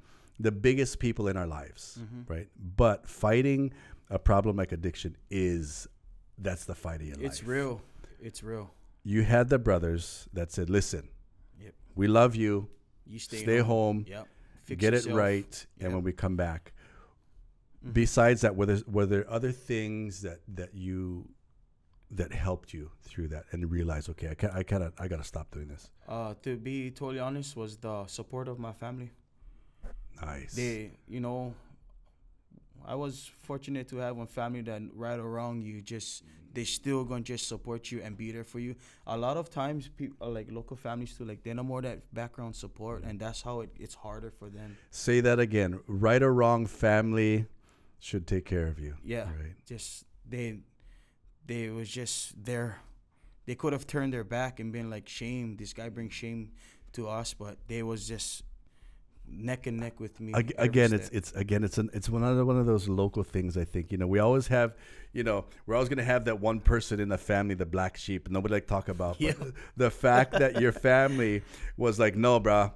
the 0.41 0.51
biggest 0.51 0.99
people 0.99 1.29
in 1.29 1.37
our 1.37 1.47
lives, 1.47 1.99
Mm-hmm. 2.01 2.33
right? 2.33 2.49
But 2.77 3.09
fighting 3.09 3.73
a 4.11 4.19
problem 4.19 4.57
like 4.57 4.73
addiction 4.73 5.17
is 5.31 5.87
that's 6.39 6.65
the 6.65 6.75
fight 6.75 7.01
of 7.01 7.07
your 7.07 7.17
it's 7.21 7.41
life. 7.41 7.49
real 7.49 7.81
it's 8.21 8.43
real 8.43 8.73
You 9.05 9.23
had 9.23 9.49
the 9.51 9.59
brothers 9.59 10.29
that 10.33 10.51
said, 10.51 10.71
"Listen, 10.71 11.09
Yep. 11.61 11.75
we 11.95 12.07
love 12.07 12.35
you. 12.35 12.69
you 13.07 13.19
stay, 13.19 13.43
Stay 13.43 13.59
home. 13.59 14.05
yep 14.09 14.27
Fix 14.65 14.81
get 14.81 14.93
yourself. 14.95 15.15
it 15.15 15.19
right, 15.19 15.67
and 15.81 15.93
when 15.93 16.03
we 16.03 16.13
come 16.13 16.37
back." 16.37 16.73
Mm-hmm. 17.85 17.93
Besides 17.93 18.41
that, 18.41 18.57
were 18.57 18.65
there, 18.67 18.79
were 18.87 19.05
there 19.07 19.31
other 19.31 19.53
things 19.53 20.23
that 20.23 20.41
that 20.49 20.75
you 20.75 21.29
that 22.11 22.33
helped 22.33 22.73
you 22.73 22.91
through 23.03 23.29
that 23.29 23.45
and 23.53 23.71
realize, 23.71 24.09
okay, 24.09 24.29
I 24.31 24.35
can 24.35 24.51
I 24.51 24.63
kind 24.63 24.83
of 24.83 24.95
I 24.99 25.07
gotta 25.09 25.25
stop 25.25 25.51
doing 25.51 25.69
this. 25.69 25.91
uh 26.09 26.33
to 26.43 26.57
be 26.57 26.91
totally 26.91 27.19
honest 27.21 27.57
was 27.57 27.77
the 27.77 28.07
support 28.07 28.47
of 28.49 28.59
my 28.59 28.73
family 28.73 29.11
Nice. 30.23 30.55
they 30.55 30.93
you 31.09 31.21
know 31.21 31.55
I 32.87 32.95
was 32.95 33.31
fortunate 33.43 33.89
to 33.89 33.97
have 33.97 34.17
one 34.17 34.27
family 34.29 34.61
that 34.63 34.83
right 34.95 35.19
or 35.19 35.29
wrong 35.29 35.61
you 35.61 35.81
just 35.83 36.23
they 36.55 36.65
still 36.65 37.05
gonna 37.05 37.23
just 37.23 37.49
support 37.49 37.91
you 37.91 38.01
and 38.03 38.17
be 38.17 38.31
there 38.33 38.45
for 38.45 38.61
you. 38.61 38.75
A 39.07 39.17
lot 39.17 39.37
of 39.37 39.51
times, 39.51 39.89
people 39.89 40.17
uh, 40.27 40.31
like 40.31 40.51
local 40.51 40.77
families 40.77 41.17
too, 41.17 41.25
like 41.25 41.43
they 41.43 41.53
know 41.53 41.65
more 41.65 41.83
that 41.83 42.13
background 42.15 42.55
support, 42.57 43.03
and 43.05 43.19
that's 43.19 43.43
how 43.43 43.61
it, 43.61 43.71
it's 43.79 43.95
harder 43.95 44.31
for 44.31 44.49
them. 44.49 44.77
Say 44.91 45.21
that 45.21 45.39
again. 45.41 45.81
Right 45.87 46.23
or 46.23 46.33
wrong, 46.33 46.67
family 46.67 47.47
should 47.99 48.27
take 48.27 48.45
care 48.45 48.67
of 48.67 48.79
you. 48.79 48.95
Yeah, 49.05 49.25
Right. 49.25 49.55
just 49.67 50.05
they 50.29 50.61
they 51.47 51.69
was 51.71 51.89
just 51.91 52.45
there. 52.45 52.79
They 53.47 53.55
could 53.55 53.73
have 53.75 53.87
turned 53.87 54.13
their 54.15 54.25
back 54.25 54.61
and 54.61 54.73
been 54.73 54.89
like, 54.89 55.09
"Shame, 55.09 55.57
this 55.57 55.73
guy 55.75 55.89
brings 55.91 56.15
shame 56.15 56.53
to 56.93 57.09
us," 57.09 57.35
but 57.35 57.59
they 57.67 57.83
was 57.83 58.09
just 58.09 58.43
neck 59.27 59.67
and 59.67 59.79
neck 59.79 59.99
with 60.01 60.21
me. 60.21 60.33
Again 60.59 60.93
it's 60.93 61.09
it's 61.11 61.33
again 61.33 61.65
it's 61.65 61.79
an 61.79 61.91
it's 61.93 62.09
one 62.09 62.23
of 62.23 62.47
one 62.47 62.59
of 62.59 62.67
those 62.67 62.89
local 62.89 63.25
things 63.25 63.57
i 63.57 63.65
think 63.65 63.91
you 63.91 63.99
know 63.99 64.07
we 64.07 64.19
always 64.19 64.47
have 64.49 64.75
you 65.13 65.25
know 65.25 65.45
we're 65.67 65.75
always 65.75 65.89
going 65.89 65.99
to 65.99 66.05
have 66.05 66.27
that 66.27 66.41
one 66.41 66.61
person 66.61 67.01
in 67.01 67.09
the 67.09 67.19
family 67.19 67.55
the 67.55 67.67
black 67.67 67.97
sheep 67.97 68.29
nobody 68.31 68.55
like 68.55 68.67
talk 68.67 68.89
about 68.89 69.15
but 69.19 69.21
Yeah. 69.21 69.33
the 69.77 69.91
fact 69.91 70.33
that 70.33 70.61
your 70.61 70.73
family 70.73 71.43
was 71.77 71.99
like 71.99 72.15
no 72.17 72.39
bruh 72.39 72.73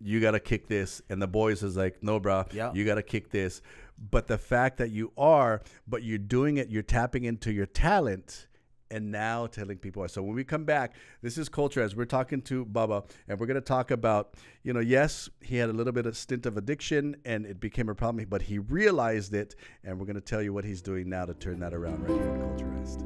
you 0.00 0.20
got 0.20 0.30
to 0.30 0.40
kick 0.40 0.68
this 0.68 1.02
and 1.10 1.20
the 1.20 1.26
boys 1.26 1.62
is 1.62 1.76
like 1.76 2.02
no 2.02 2.20
bruh 2.20 2.50
Yeah. 2.52 2.72
you 2.72 2.84
got 2.84 2.94
to 2.94 3.02
kick 3.02 3.30
this 3.30 3.60
but 3.98 4.28
the 4.28 4.38
fact 4.38 4.78
that 4.78 4.90
you 4.90 5.12
are 5.18 5.62
but 5.86 6.04
you're 6.04 6.18
doing 6.18 6.56
it 6.58 6.68
you're 6.70 6.82
tapping 6.84 7.24
into 7.24 7.52
your 7.52 7.66
talent 7.66 8.46
and 8.90 9.10
now 9.10 9.46
telling 9.46 9.78
people. 9.78 10.06
So 10.08 10.22
when 10.22 10.34
we 10.34 10.44
come 10.44 10.64
back, 10.64 10.94
this 11.22 11.38
is 11.38 11.48
culture 11.48 11.82
as 11.82 11.94
we're 11.96 12.04
talking 12.04 12.42
to 12.42 12.64
Bubba, 12.64 13.08
and 13.28 13.38
we're 13.38 13.46
going 13.46 13.54
to 13.56 13.60
talk 13.60 13.90
about, 13.90 14.34
you 14.62 14.72
know, 14.72 14.80
yes, 14.80 15.28
he 15.40 15.56
had 15.56 15.68
a 15.70 15.72
little 15.72 15.92
bit 15.92 16.06
of 16.06 16.16
stint 16.16 16.46
of 16.46 16.56
addiction, 16.56 17.16
and 17.24 17.46
it 17.46 17.60
became 17.60 17.88
a 17.88 17.94
problem, 17.94 18.26
but 18.28 18.42
he 18.42 18.58
realized 18.58 19.34
it, 19.34 19.54
and 19.84 19.98
we're 19.98 20.06
going 20.06 20.16
to 20.16 20.20
tell 20.20 20.42
you 20.42 20.52
what 20.52 20.64
he's 20.64 20.82
doing 20.82 21.08
now 21.08 21.24
to 21.24 21.34
turn 21.34 21.60
that 21.60 21.74
around 21.74 22.08
right 22.08 22.20
here 22.20 22.30
on 22.30 22.38
Culturised. 22.58 23.04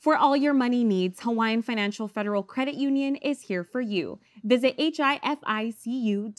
For 0.00 0.16
all 0.16 0.34
your 0.34 0.54
money 0.54 0.82
needs, 0.82 1.20
Hawaiian 1.20 1.60
Financial 1.60 2.08
Federal 2.08 2.42
Credit 2.42 2.74
Union 2.74 3.16
is 3.16 3.42
here 3.42 3.62
for 3.62 3.82
you. 3.82 4.18
Visit 4.42 4.78
hificu.com. 4.78 6.30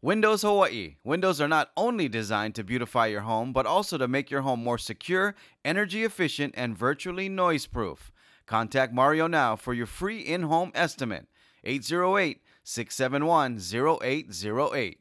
Windows 0.00 0.42
Hawaii. 0.42 0.94
Windows 1.02 1.40
are 1.40 1.48
not 1.48 1.70
only 1.76 2.08
designed 2.08 2.54
to 2.54 2.62
beautify 2.62 3.06
your 3.06 3.22
home, 3.22 3.52
but 3.52 3.66
also 3.66 3.98
to 3.98 4.06
make 4.06 4.30
your 4.30 4.42
home 4.42 4.62
more 4.62 4.78
secure, 4.78 5.34
energy 5.64 6.04
efficient, 6.04 6.54
and 6.56 6.78
virtually 6.78 7.28
noise 7.28 7.66
proof. 7.66 8.12
Contact 8.46 8.94
Mario 8.94 9.26
now 9.26 9.56
for 9.56 9.74
your 9.74 9.86
free 9.86 10.20
in 10.20 10.42
home 10.42 10.70
estimate. 10.72 11.26
808 11.64 12.40
671 12.62 13.58
0808. 13.58 15.00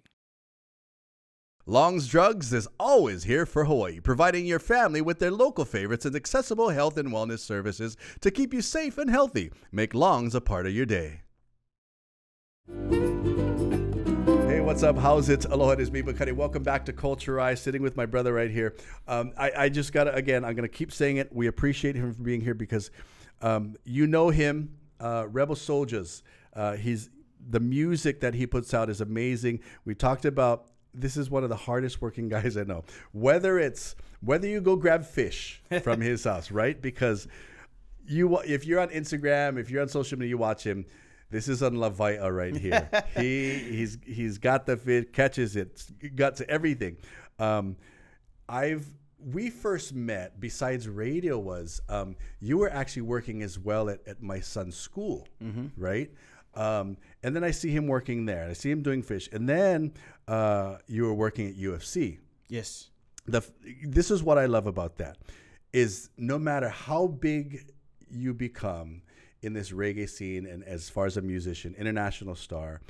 Long's 1.68 2.08
Drugs 2.08 2.52
is 2.52 2.68
always 2.80 3.26
here 3.26 3.46
for 3.46 3.66
Hawaii, 3.66 4.00
providing 4.00 4.48
your 4.48 4.58
family 4.58 5.02
with 5.02 5.20
their 5.20 5.30
local 5.30 5.66
favorites 5.66 6.06
and 6.06 6.16
accessible 6.16 6.70
health 6.70 6.98
and 6.98 7.10
wellness 7.10 7.40
services 7.40 7.98
to 8.22 8.32
keep 8.32 8.52
you 8.52 8.64
safe 8.64 8.98
and 8.98 9.12
healthy. 9.12 9.52
Make 9.72 9.94
Long's 9.94 10.34
a 10.34 10.42
part 10.42 10.66
of 10.66 10.74
your 10.74 10.86
day. 10.88 11.22
What's 14.68 14.84
up? 14.84 14.98
How's 14.98 15.30
it? 15.30 15.46
Aloha, 15.46 15.72
it 15.72 15.80
is 15.80 15.92
me, 15.92 16.02
Bakari. 16.02 16.34
Welcome 16.34 16.62
back 16.62 16.84
to 16.88 16.94
Culture 16.94 17.40
Eye, 17.40 17.54
sitting 17.54 17.82
with 17.82 17.96
my 17.96 18.06
brother 18.06 18.34
right 18.34 18.52
here. 18.52 18.76
Um, 19.08 19.32
I, 19.38 19.52
I 19.56 19.70
just 19.70 19.94
got 19.94 20.04
to, 20.04 20.14
again, 20.14 20.44
I'm 20.44 20.56
going 20.56 20.68
to 20.70 20.76
keep 20.76 20.92
saying 20.92 21.16
it. 21.16 21.34
We 21.34 21.48
appreciate 21.48 21.96
him 21.96 22.14
for 22.14 22.22
being 22.22 22.42
here 22.42 22.54
because 22.54 22.92
um, 23.42 23.78
you 23.86 24.08
know 24.08 24.30
him, 24.30 24.76
uh, 25.00 25.26
Rebel 25.30 25.56
SoulJahz. 25.56 26.22
Uh, 26.54 26.76
he's 26.76 27.10
the 27.50 27.62
music 27.62 28.20
that 28.20 28.34
he 28.34 28.46
puts 28.46 28.74
out 28.74 28.90
is 28.90 29.00
amazing. 29.00 29.62
We 29.86 29.96
talked 29.96 30.26
about 30.26 30.66
this 30.94 31.16
is 31.16 31.30
one 31.30 31.44
of 31.44 31.50
the 31.50 31.56
hardest 31.56 32.02
working 32.02 32.28
guys 32.30 32.58
I 32.58 32.64
know. 32.64 32.84
Whether 33.14 33.60
it's 33.60 33.96
whether 34.20 34.50
you 34.50 34.60
go 34.60 34.76
grab 34.76 35.06
fish 35.06 35.64
from 35.82 36.02
his 36.02 36.26
house, 36.26 36.52
right? 36.52 36.80
Because 36.80 37.30
you 38.06 38.38
if 38.40 38.66
you're 38.66 38.82
on 38.82 38.90
Instagram, 38.90 39.58
if 39.58 39.72
you're 39.72 39.82
on 39.82 39.88
social 39.88 40.20
media, 40.20 40.32
you 40.32 40.38
watch 40.38 40.66
him. 40.66 40.86
This 41.30 41.48
is 41.48 41.62
on 41.62 41.76
La 41.76 41.90
Vita 41.90 42.32
right 42.32 42.56
here. 42.56 42.90
he 43.16 43.54
he's 43.60 43.98
he's 44.06 44.38
got 44.38 44.66
the 44.66 44.78
fish, 44.78 45.06
catches 45.14 45.56
it, 45.56 45.84
got 46.16 46.36
to 46.38 46.50
everything. 46.50 46.98
Um, 47.40 47.76
I've 48.48 48.88
we 49.20 49.50
first 49.50 49.94
met 49.94 50.40
besides 50.40 50.88
radio 50.88 51.40
was 51.40 51.82
um, 51.90 52.16
you 52.40 52.58
were 52.58 52.70
actually 52.70 53.02
working 53.02 53.42
as 53.42 53.58
well 53.60 53.90
at, 53.90 54.00
at 54.08 54.22
my 54.22 54.40
son's 54.40 54.76
school, 54.76 55.28
right? 55.76 56.12
Um, 56.54 56.98
and 57.24 57.36
then 57.36 57.44
I 57.44 57.52
see 57.52 57.70
him 57.70 57.88
working 57.88 58.26
there. 58.26 58.48
I 58.50 58.54
see 58.54 58.72
him 58.72 58.82
doing 58.82 59.04
fish, 59.04 59.30
and 59.32 59.48
then 59.48 59.94
uh, 60.28 60.78
you 60.88 61.04
were 61.04 61.14
working 61.14 61.48
at 61.48 61.56
UFC 61.56 62.20
yes, 62.50 62.90
the 63.26 63.42
this 63.84 64.12
is 64.12 64.24
what 64.24 64.38
I 64.38 64.46
love 64.46 64.68
about 64.68 64.98
that 64.98 65.18
is 65.74 66.10
no 66.18 66.40
matter 66.40 66.70
how 66.70 67.08
big 67.08 67.72
you 68.10 68.34
become 68.34 69.02
in 69.42 69.54
this 69.54 69.72
reggae 69.72 70.10
scene 70.10 70.46
and 70.46 70.64
as 70.64 70.90
far 70.90 71.06
as 71.06 71.18
a 71.18 71.22
musician, 71.22 71.76
international 71.78 72.36
star, 72.36 72.82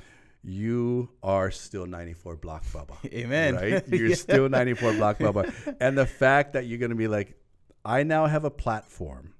you 0.42 1.10
are 1.22 1.50
still 1.50 1.86
94 1.86 2.36
Block 2.36 2.64
Bubba. 2.66 2.96
Amen. 3.12 3.54
Right? 3.56 3.86
You're 3.92 4.08
Yeah. 4.10 4.14
still 4.14 4.48
94 4.48 4.94
Block 4.94 5.18
Bubba. 5.18 5.76
And 5.80 5.96
the 5.98 6.06
fact 6.06 6.52
that 6.54 6.66
you're 6.66 6.78
going 6.78 6.90
to 6.90 6.96
be 6.96 7.08
like, 7.08 7.36
I 7.84 8.02
now 8.02 8.26
have 8.26 8.44
a 8.44 8.50
platform 8.50 9.34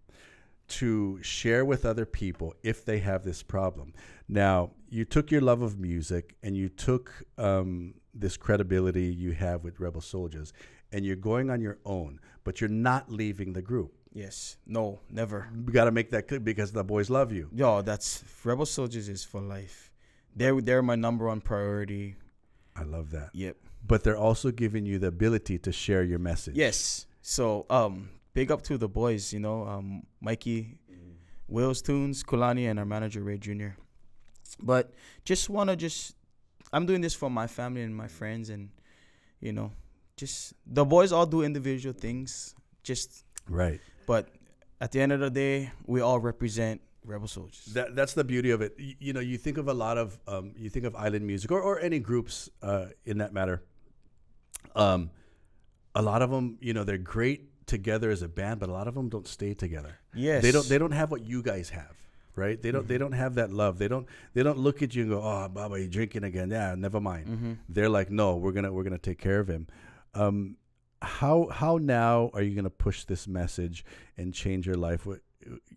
to 0.68 1.18
share 1.22 1.64
with 1.64 1.86
other 1.86 2.04
people 2.04 2.54
if 2.62 2.84
they 2.84 2.98
have 2.98 3.24
this 3.24 3.42
problem. 3.42 3.94
Now, 4.28 4.72
you 4.90 5.04
took 5.04 5.30
your 5.30 5.40
love 5.40 5.62
of 5.62 5.78
music 5.78 6.36
and 6.42 6.56
you 6.56 6.68
took 6.68 7.10
um, 7.38 7.94
this 8.12 8.36
credibility 8.36 9.04
you 9.06 9.32
have 9.32 9.64
with 9.64 9.80
Rebel 9.80 10.00
SoulJahz 10.02 10.52
and 10.92 11.04
you're 11.06 11.16
going 11.16 11.48
on 11.50 11.60
your 11.60 11.78
own, 11.84 12.20
but 12.44 12.60
you're 12.60 12.68
not 12.68 13.10
leaving 13.10 13.52
the 13.52 13.62
group. 13.62 13.94
Yes, 14.18 14.56
no, 14.66 14.98
never. 15.08 15.48
We 15.64 15.72
got 15.72 15.84
to 15.84 15.92
make 15.92 16.10
that 16.10 16.26
clear 16.26 16.40
because 16.40 16.72
the 16.72 16.82
boys 16.82 17.08
love 17.08 17.30
you. 17.30 17.48
Yo, 17.54 17.82
that's 17.82 18.24
Rebel 18.42 18.64
SoulJahz 18.64 19.08
is 19.08 19.24
for 19.24 19.40
life. 19.40 19.92
They're 20.34 20.60
they're 20.60 20.82
my 20.82 20.96
number 20.96 21.26
one 21.26 21.40
priority. 21.40 22.16
I 22.74 22.82
love 22.82 23.12
that. 23.12 23.30
Yep. 23.32 23.56
But 23.86 24.02
they're 24.02 24.16
also 24.18 24.50
giving 24.50 24.84
you 24.84 24.98
the 24.98 25.06
ability 25.06 25.58
to 25.60 25.70
share 25.70 26.02
your 26.02 26.18
message. 26.18 26.56
Yes. 26.56 27.06
So 27.22 27.64
um, 27.70 28.10
big 28.34 28.50
up 28.50 28.62
to 28.62 28.76
the 28.76 28.88
boys. 28.88 29.32
You 29.32 29.38
know, 29.38 29.64
um, 29.68 30.02
Mikey, 30.20 30.78
Will's 31.46 31.80
Tunes, 31.80 32.24
Kulani, 32.24 32.68
and 32.68 32.80
our 32.80 32.84
manager 32.84 33.22
Ray 33.22 33.38
Jr. 33.38 33.78
But 34.60 34.94
just 35.24 35.48
wanna 35.48 35.76
just, 35.76 36.16
I'm 36.72 36.86
doing 36.86 37.02
this 37.02 37.14
for 37.14 37.30
my 37.30 37.46
family 37.46 37.82
and 37.82 37.94
my 37.94 38.08
friends, 38.08 38.50
and 38.50 38.70
you 39.40 39.52
know, 39.52 39.70
just 40.16 40.54
the 40.66 40.84
boys 40.84 41.12
all 41.12 41.26
do 41.26 41.42
individual 41.42 41.92
things. 41.92 42.56
Just, 42.82 43.24
Right. 43.48 43.80
But 44.08 44.28
at 44.80 44.90
the 44.92 45.00
end 45.04 45.12
of 45.12 45.20
the 45.20 45.30
day, 45.30 45.70
we 45.86 46.00
all 46.00 46.18
represent 46.18 46.80
Rebel 47.04 47.28
SoulJahz. 47.28 47.64
That, 47.74 47.94
that's 47.94 48.14
the 48.14 48.24
beauty 48.24 48.50
of 48.50 48.60
it. 48.62 48.74
You, 48.78 48.94
you 49.06 49.12
know, 49.12 49.20
you 49.20 49.36
think 49.38 49.58
of 49.58 49.68
a 49.68 49.74
lot 49.74 49.98
of, 49.98 50.18
um, 50.26 50.52
you 50.56 50.70
think 50.70 50.86
of 50.86 50.96
island 50.96 51.26
music 51.26 51.52
or, 51.52 51.60
or 51.60 51.78
any 51.78 51.98
groups 52.00 52.48
uh, 52.62 52.86
in 53.04 53.18
that 53.18 53.32
matter. 53.32 53.62
Um, 54.74 55.10
a 55.94 56.02
lot 56.02 56.22
of 56.22 56.30
them, 56.30 56.56
you 56.60 56.72
know, 56.74 56.84
they're 56.84 56.98
great 57.16 57.66
together 57.66 58.10
as 58.10 58.22
a 58.22 58.28
band, 58.28 58.60
but 58.60 58.68
a 58.68 58.72
lot 58.72 58.88
of 58.88 58.94
them 58.94 59.08
don't 59.08 59.28
stay 59.28 59.52
together. 59.54 59.98
yes. 60.14 60.42
They 60.42 60.52
don't. 60.52 60.66
They 60.68 60.78
don't 60.78 60.92
have 60.92 61.10
what 61.10 61.22
you 61.24 61.42
guys 61.42 61.68
have, 61.70 61.96
right? 62.34 62.60
They 62.60 62.70
don't. 62.70 62.86
They 62.88 62.98
don't 62.98 63.12
have 63.12 63.34
that 63.34 63.50
love. 63.52 63.78
They 63.78 63.88
don't. 63.88 64.06
They 64.34 64.42
don't 64.42 64.58
look 64.58 64.82
at 64.82 64.94
you 64.94 65.02
and 65.02 65.10
go, 65.10 65.20
"Oh, 65.22 65.48
Baba, 65.48 65.80
you 65.80 65.88
drinking 65.88 66.24
again?" 66.24 66.50
Yeah, 66.50 66.74
never 66.76 67.00
mind. 67.00 67.26
Mm-hmm. 67.26 67.52
They're 67.68 67.88
like, 67.98 68.10
"No, 68.10 68.36
we're 68.36 68.52
gonna 68.52 68.72
we're 68.72 68.84
gonna 68.84 68.96
take 69.10 69.18
care 69.18 69.40
of 69.40 69.48
him." 69.48 69.66
Um, 70.14 70.56
how 71.02 71.48
how 71.52 71.78
now 71.78 72.30
are 72.34 72.42
you 72.42 72.54
gonna 72.54 72.70
push 72.70 73.04
this 73.04 73.28
message 73.28 73.84
and 74.16 74.34
change 74.34 74.66
your 74.66 74.76
life? 74.76 75.06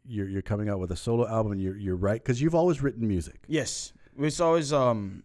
You're 0.06 0.28
you're 0.28 0.42
coming 0.42 0.70
out 0.70 0.80
with 0.80 0.92
a 0.92 0.96
solo 0.96 1.28
album. 1.28 1.54
And 1.54 1.62
you're 1.62 1.78
you're 1.78 1.96
right 1.96 2.22
because 2.22 2.42
you've 2.42 2.56
always 2.56 2.82
written 2.82 3.08
music. 3.08 3.42
Yes, 3.48 3.94
it's 4.18 4.40
always 4.40 4.74
um 4.74 5.24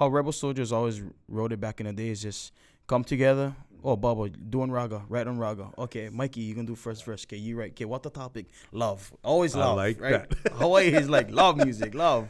how 0.00 0.08
Rebel 0.08 0.32
SoulJahz 0.32 0.72
always 0.72 1.02
wrote 1.28 1.52
it 1.52 1.60
back 1.60 1.80
in 1.80 1.86
the 1.86 1.92
day 1.92 2.08
is 2.08 2.22
just 2.22 2.52
come 2.86 3.04
together. 3.04 3.54
Oh, 3.82 3.96
Bubba, 3.96 4.34
doing 4.50 4.70
raga, 4.70 5.02
right 5.08 5.26
on 5.26 5.38
raga. 5.38 5.70
Okay, 5.78 6.10
Mikey, 6.10 6.42
you 6.42 6.54
can 6.54 6.66
do 6.66 6.74
first 6.74 7.04
verse. 7.04 7.24
Okay, 7.24 7.36
you 7.38 7.58
right. 7.58 7.70
Okay, 7.70 7.86
what 7.86 8.02
the 8.02 8.10
topic? 8.10 8.46
Love, 8.72 9.10
always 9.24 9.56
I 9.56 9.60
love. 9.60 9.76
like 9.76 10.00
right? 10.00 10.28
that. 10.28 10.52
Hawaii 10.52 10.92
is 10.92 11.08
like 11.08 11.30
love 11.42 11.56
music, 11.56 11.94
love. 11.94 12.28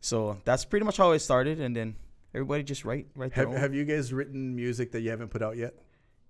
So 0.00 0.38
that's 0.44 0.64
pretty 0.64 0.84
much 0.84 0.96
how 0.96 1.10
it 1.12 1.18
started, 1.18 1.60
and 1.60 1.74
then 1.74 1.96
everybody 2.32 2.62
just 2.62 2.84
write, 2.84 3.06
write 3.16 3.32
Have. 3.32 3.50
Have 3.52 3.74
you 3.74 3.84
guys 3.84 4.12
written 4.12 4.54
music 4.54 4.92
that 4.92 5.00
you 5.00 5.10
haven't 5.10 5.28
put 5.30 5.42
out 5.42 5.56
yet? 5.56 5.74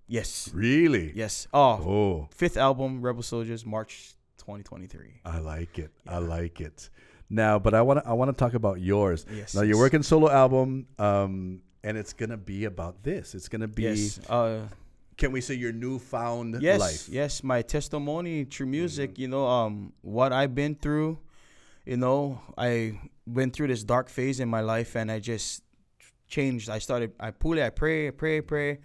Yes, 0.07 0.49
Really? 0.53 1.11
yes. 1.15 1.47
Oh, 1.53 1.59
Oh, 1.83 2.27
fifth 2.31 2.57
album, 2.57 3.01
Rebel 3.01 3.23
SoulJahz, 3.23 3.65
March 3.65 4.13
2023. 4.37 5.21
I 5.25 5.39
like 5.39 5.79
it. 5.79 5.91
I 6.07 6.19
like 6.19 6.61
it. 6.61 6.89
Now, 7.29 7.57
but 7.57 7.73
I 7.73 7.81
want 7.81 8.03
to 8.03 8.07
I 8.09 8.13
want 8.13 8.29
to 8.29 8.37
talk 8.37 8.53
about 8.53 8.79
yours. 8.79 9.25
Yes. 9.35 9.55
Now 9.55 9.61
you're 9.63 9.79
working 9.79 10.03
solo 10.03 10.29
album, 10.29 10.85
um, 10.99 11.61
and 11.83 11.97
it's 11.97 12.13
gonna 12.13 12.37
be 12.37 12.65
about 12.65 13.01
this. 13.03 13.33
It's 13.33 13.47
gonna 13.49 13.67
be. 13.67 13.83
Yes. 13.83 14.19
Uh, 14.29 14.67
Can 15.17 15.31
we 15.31 15.41
say 15.41 15.55
your 15.55 15.71
newfound 15.71 16.61
yes, 16.61 16.79
life? 16.79 17.09
Yes, 17.09 17.41
my 17.43 17.63
testimony 17.63 18.43
through 18.43 18.67
music, 18.67 19.17
you 19.17 19.27
know, 19.27 19.47
um 19.47 19.93
what 20.01 20.33
I've 20.33 20.53
been 20.53 20.75
through, 20.75 21.17
you 21.85 21.97
know, 21.97 22.41
I 22.57 22.99
went 23.25 23.53
through 23.55 23.69
this 23.69 23.83
dark 23.83 24.09
phase 24.09 24.39
in 24.39 24.47
my 24.49 24.61
life 24.61 24.95
and 24.95 25.09
I 25.09 25.19
just 25.19 25.63
changed. 26.27 26.69
I 26.69 26.77
started. 26.77 27.13
I 27.19 27.31
pull 27.31 27.57
it. 27.57 27.63
I 27.63 27.71
pray, 27.71 28.11
pray, 28.11 28.41
pray. 28.41 28.79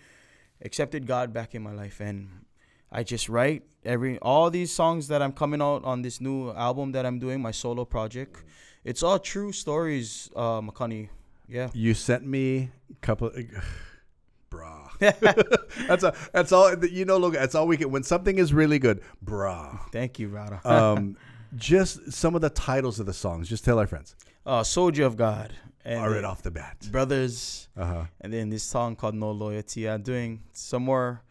Accepted 0.62 1.06
God 1.06 1.32
back 1.32 1.54
in 1.54 1.62
my 1.62 1.72
life, 1.72 2.00
and 2.00 2.44
I 2.92 3.02
just 3.02 3.28
write 3.28 3.62
every 3.84 4.18
all 4.18 4.50
these 4.50 4.72
songs 4.72 5.08
that 5.08 5.22
I'm 5.22 5.32
coming 5.32 5.62
out 5.62 5.84
on 5.84 6.02
this 6.02 6.20
new 6.20 6.50
album 6.52 6.92
that 6.92 7.06
I'm 7.06 7.18
doing, 7.18 7.40
my 7.40 7.50
solo 7.50 7.84
project. 7.84 8.44
It's 8.84 9.02
all 9.02 9.18
true 9.18 9.52
stories, 9.52 10.30
uh, 10.36 10.60
McConaughey. 10.60 11.08
Yeah. 11.48 11.70
You 11.72 11.94
sent 11.94 12.26
me 12.26 12.70
a 12.90 12.94
couple. 13.00 13.30
Brah. 14.50 14.88
that's 15.88 16.02
a, 16.02 16.14
that's 16.32 16.52
all 16.52 16.74
you 16.84 17.04
know. 17.04 17.16
Look, 17.16 17.34
that's 17.34 17.54
all 17.54 17.66
we 17.66 17.76
get 17.76 17.90
when 17.90 18.02
something 18.02 18.38
is 18.38 18.52
really 18.52 18.78
good. 18.78 19.00
Brah. 19.24 19.78
Thank 19.92 20.18
you, 20.18 20.28
Rada. 20.28 20.60
Um, 20.64 21.16
just 21.56 22.12
some 22.12 22.34
of 22.34 22.40
the 22.40 22.50
titles 22.50 23.00
of 23.00 23.06
the 23.06 23.12
songs. 23.12 23.48
Just 23.48 23.64
tell 23.64 23.78
our 23.78 23.86
friends. 23.86 24.14
uh, 24.46 24.62
Soldier 24.62 25.04
of 25.04 25.16
God. 25.16 25.52
And 25.84 26.10
right, 26.12 26.24
off 26.24 26.42
the 26.42 26.50
bat. 26.50 26.76
Brothers. 26.92 27.68
Uh 27.76 27.84
huh. 27.84 28.04
And 28.20 28.32
then 28.32 28.50
this 28.50 28.62
song 28.62 28.96
called 28.96 29.14
No 29.14 29.30
Loyalty. 29.30 29.88
I'm 29.88 30.02
doing 30.02 30.40
some 30.52 30.82
more 30.84 31.22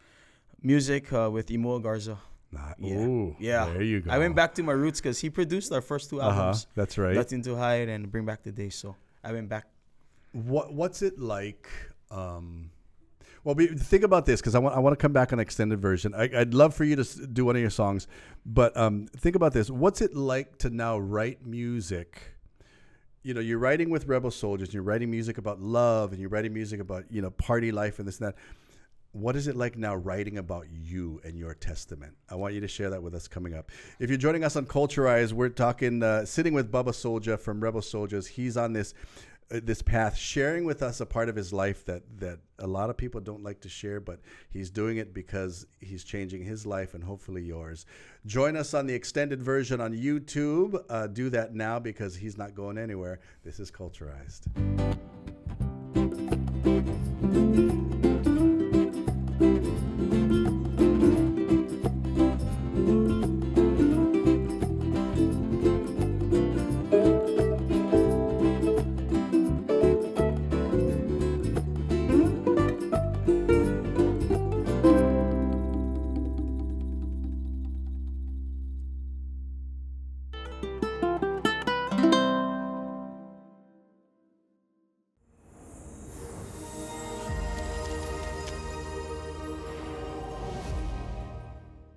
music 0.62 1.12
uh, 1.12 1.30
with 1.30 1.50
Emo 1.50 1.78
Garza. 1.78 2.18
Nah, 2.52 2.74
Yeah. 2.78 2.96
Ooh, 2.96 3.36
yeah. 3.38 3.66
There 3.66 3.82
you 3.82 4.00
go. 4.00 4.10
I 4.10 4.18
went 4.18 4.34
back 4.34 4.54
to 4.56 4.62
my 4.64 4.72
roots 4.72 5.00
because 5.00 5.20
he 5.20 5.30
produced 5.30 5.72
our 5.72 5.80
first 5.80 6.10
two 6.10 6.20
Uh 6.20 6.24
huh. 6.32 6.40
albums, 6.40 6.66
That's 6.74 6.98
right. 6.98 7.14
Nothing 7.14 7.42
to 7.42 7.54
Hide 7.56 7.88
and 7.88 8.10
Bring 8.10 8.24
Back 8.24 8.42
the 8.42 8.50
Day. 8.50 8.70
So 8.70 8.96
I 9.22 9.32
went 9.32 9.48
back. 9.48 9.66
What 10.32 10.72
What's 10.72 11.02
it 11.02 11.18
like? 11.18 11.68
Um, 12.10 12.70
well, 13.44 13.54
be, 13.54 13.68
think 13.68 14.02
about 14.02 14.26
this 14.26 14.40
because 14.40 14.56
I 14.56 14.58
want 14.58 14.74
I 14.76 14.80
want 14.80 14.98
to 14.98 15.00
come 15.00 15.12
back 15.12 15.32
on 15.32 15.38
an 15.38 15.42
extended 15.42 15.80
version. 15.80 16.12
I, 16.14 16.28
I'd 16.36 16.54
love 16.54 16.74
for 16.74 16.82
you 16.84 16.96
to 16.96 17.26
do 17.26 17.44
one 17.44 17.54
of 17.54 17.62
your 17.62 17.70
songs, 17.70 18.08
but 18.44 18.76
um, 18.76 19.06
think 19.16 19.36
about 19.36 19.52
this. 19.52 19.70
What's 19.70 20.00
it 20.02 20.14
like 20.16 20.58
to 20.58 20.70
now 20.70 20.98
write 20.98 21.46
music? 21.46 22.20
You 23.22 23.34
know, 23.34 23.40
you're 23.40 23.58
writing 23.58 23.90
with 23.90 24.06
Rebel 24.06 24.30
SoulJahz. 24.30 24.72
You're 24.72 24.82
writing 24.82 25.10
music 25.10 25.36
about 25.36 25.60
love, 25.60 26.12
and 26.12 26.20
you're 26.20 26.30
writing 26.30 26.54
music 26.54 26.80
about 26.80 27.04
you 27.10 27.20
know 27.20 27.30
party 27.30 27.70
life 27.70 27.98
and 27.98 28.08
this 28.08 28.18
and 28.18 28.28
that. 28.28 28.36
What 29.12 29.34
is 29.34 29.48
it 29.48 29.56
like 29.56 29.76
now 29.76 29.96
writing 29.96 30.38
about 30.38 30.68
you 30.70 31.20
and 31.24 31.36
your 31.36 31.52
testament? 31.52 32.14
I 32.28 32.36
want 32.36 32.54
you 32.54 32.60
to 32.60 32.68
share 32.68 32.90
that 32.90 33.02
with 33.02 33.14
us 33.14 33.26
coming 33.26 33.54
up. 33.54 33.70
If 33.98 34.08
you're 34.08 34.16
joining 34.16 34.44
us 34.44 34.54
on 34.54 34.66
Culturize, 34.66 35.32
we're 35.32 35.48
talking, 35.48 36.00
uh, 36.00 36.24
sitting 36.24 36.54
with 36.54 36.70
Bubba 36.70 36.94
Soldier 36.94 37.36
from 37.36 37.60
Rebel 37.60 37.80
SoulJahz. 37.80 38.28
He's 38.28 38.56
on 38.56 38.72
this 38.72 38.94
this 39.50 39.82
path, 39.82 40.16
sharing 40.16 40.64
with 40.64 40.82
us 40.82 41.00
a 41.00 41.06
part 41.06 41.28
of 41.28 41.36
his 41.36 41.52
life 41.52 41.84
that 41.86 42.02
that 42.18 42.38
a 42.58 42.66
lot 42.66 42.90
of 42.90 42.96
people 42.96 43.20
don't 43.20 43.42
like 43.42 43.60
to 43.60 43.68
share, 43.68 44.00
but 44.00 44.20
he's 44.50 44.70
doing 44.70 44.98
it 44.98 45.12
because 45.12 45.66
he's 45.80 46.04
changing 46.04 46.44
his 46.44 46.64
life 46.64 46.94
and 46.94 47.02
hopefully 47.02 47.42
yours. 47.42 47.86
Join 48.26 48.56
us 48.56 48.74
on 48.74 48.86
the 48.86 48.94
extended 48.94 49.42
version 49.42 49.80
on 49.80 49.92
YouTube. 49.92 50.82
Uh, 50.88 51.06
do 51.08 51.30
that 51.30 51.54
now 51.54 51.78
because 51.78 52.14
he's 52.14 52.38
not 52.38 52.54
going 52.54 52.78
anywhere. 52.78 53.20
This 53.44 53.58
is 53.58 53.70
Culturised. 53.70 54.46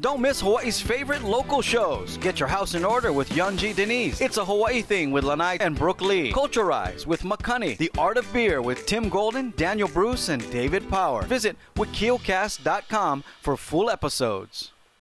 Don't 0.04 0.20
miss 0.20 0.42
Hawaii's 0.42 0.82
favorite 0.82 1.24
local 1.24 1.62
shows. 1.62 2.18
Get 2.18 2.38
your 2.38 2.50
house 2.50 2.76
in 2.76 2.84
order 2.84 3.14
with 3.14 3.30
Yunji 3.30 3.74
Denise. 3.74 4.20
It's 4.20 4.36
a 4.36 4.44
Hawaii 4.44 4.82
thing 4.82 5.12
with 5.12 5.24
Lanai 5.24 5.60
and 5.62 5.78
Brooke 5.78 6.02
Lee. 6.02 6.34
Culturize 6.34 7.08
with 7.08 7.22
McCunny. 7.22 7.78
The 7.78 7.90
Art 7.98 8.18
of 8.18 8.28
Beer 8.34 8.62
with 8.62 8.86
Tim 8.86 9.08
Golden, 9.08 9.54
Daniel 9.56 9.88
Bruce, 9.88 10.28
and 10.28 10.44
David 10.52 10.90
Power. 10.90 11.22
Visit 11.22 11.56
wikiocast.com 11.78 13.24
for 13.42 13.56
full 13.56 13.90
episodes. 13.90 14.74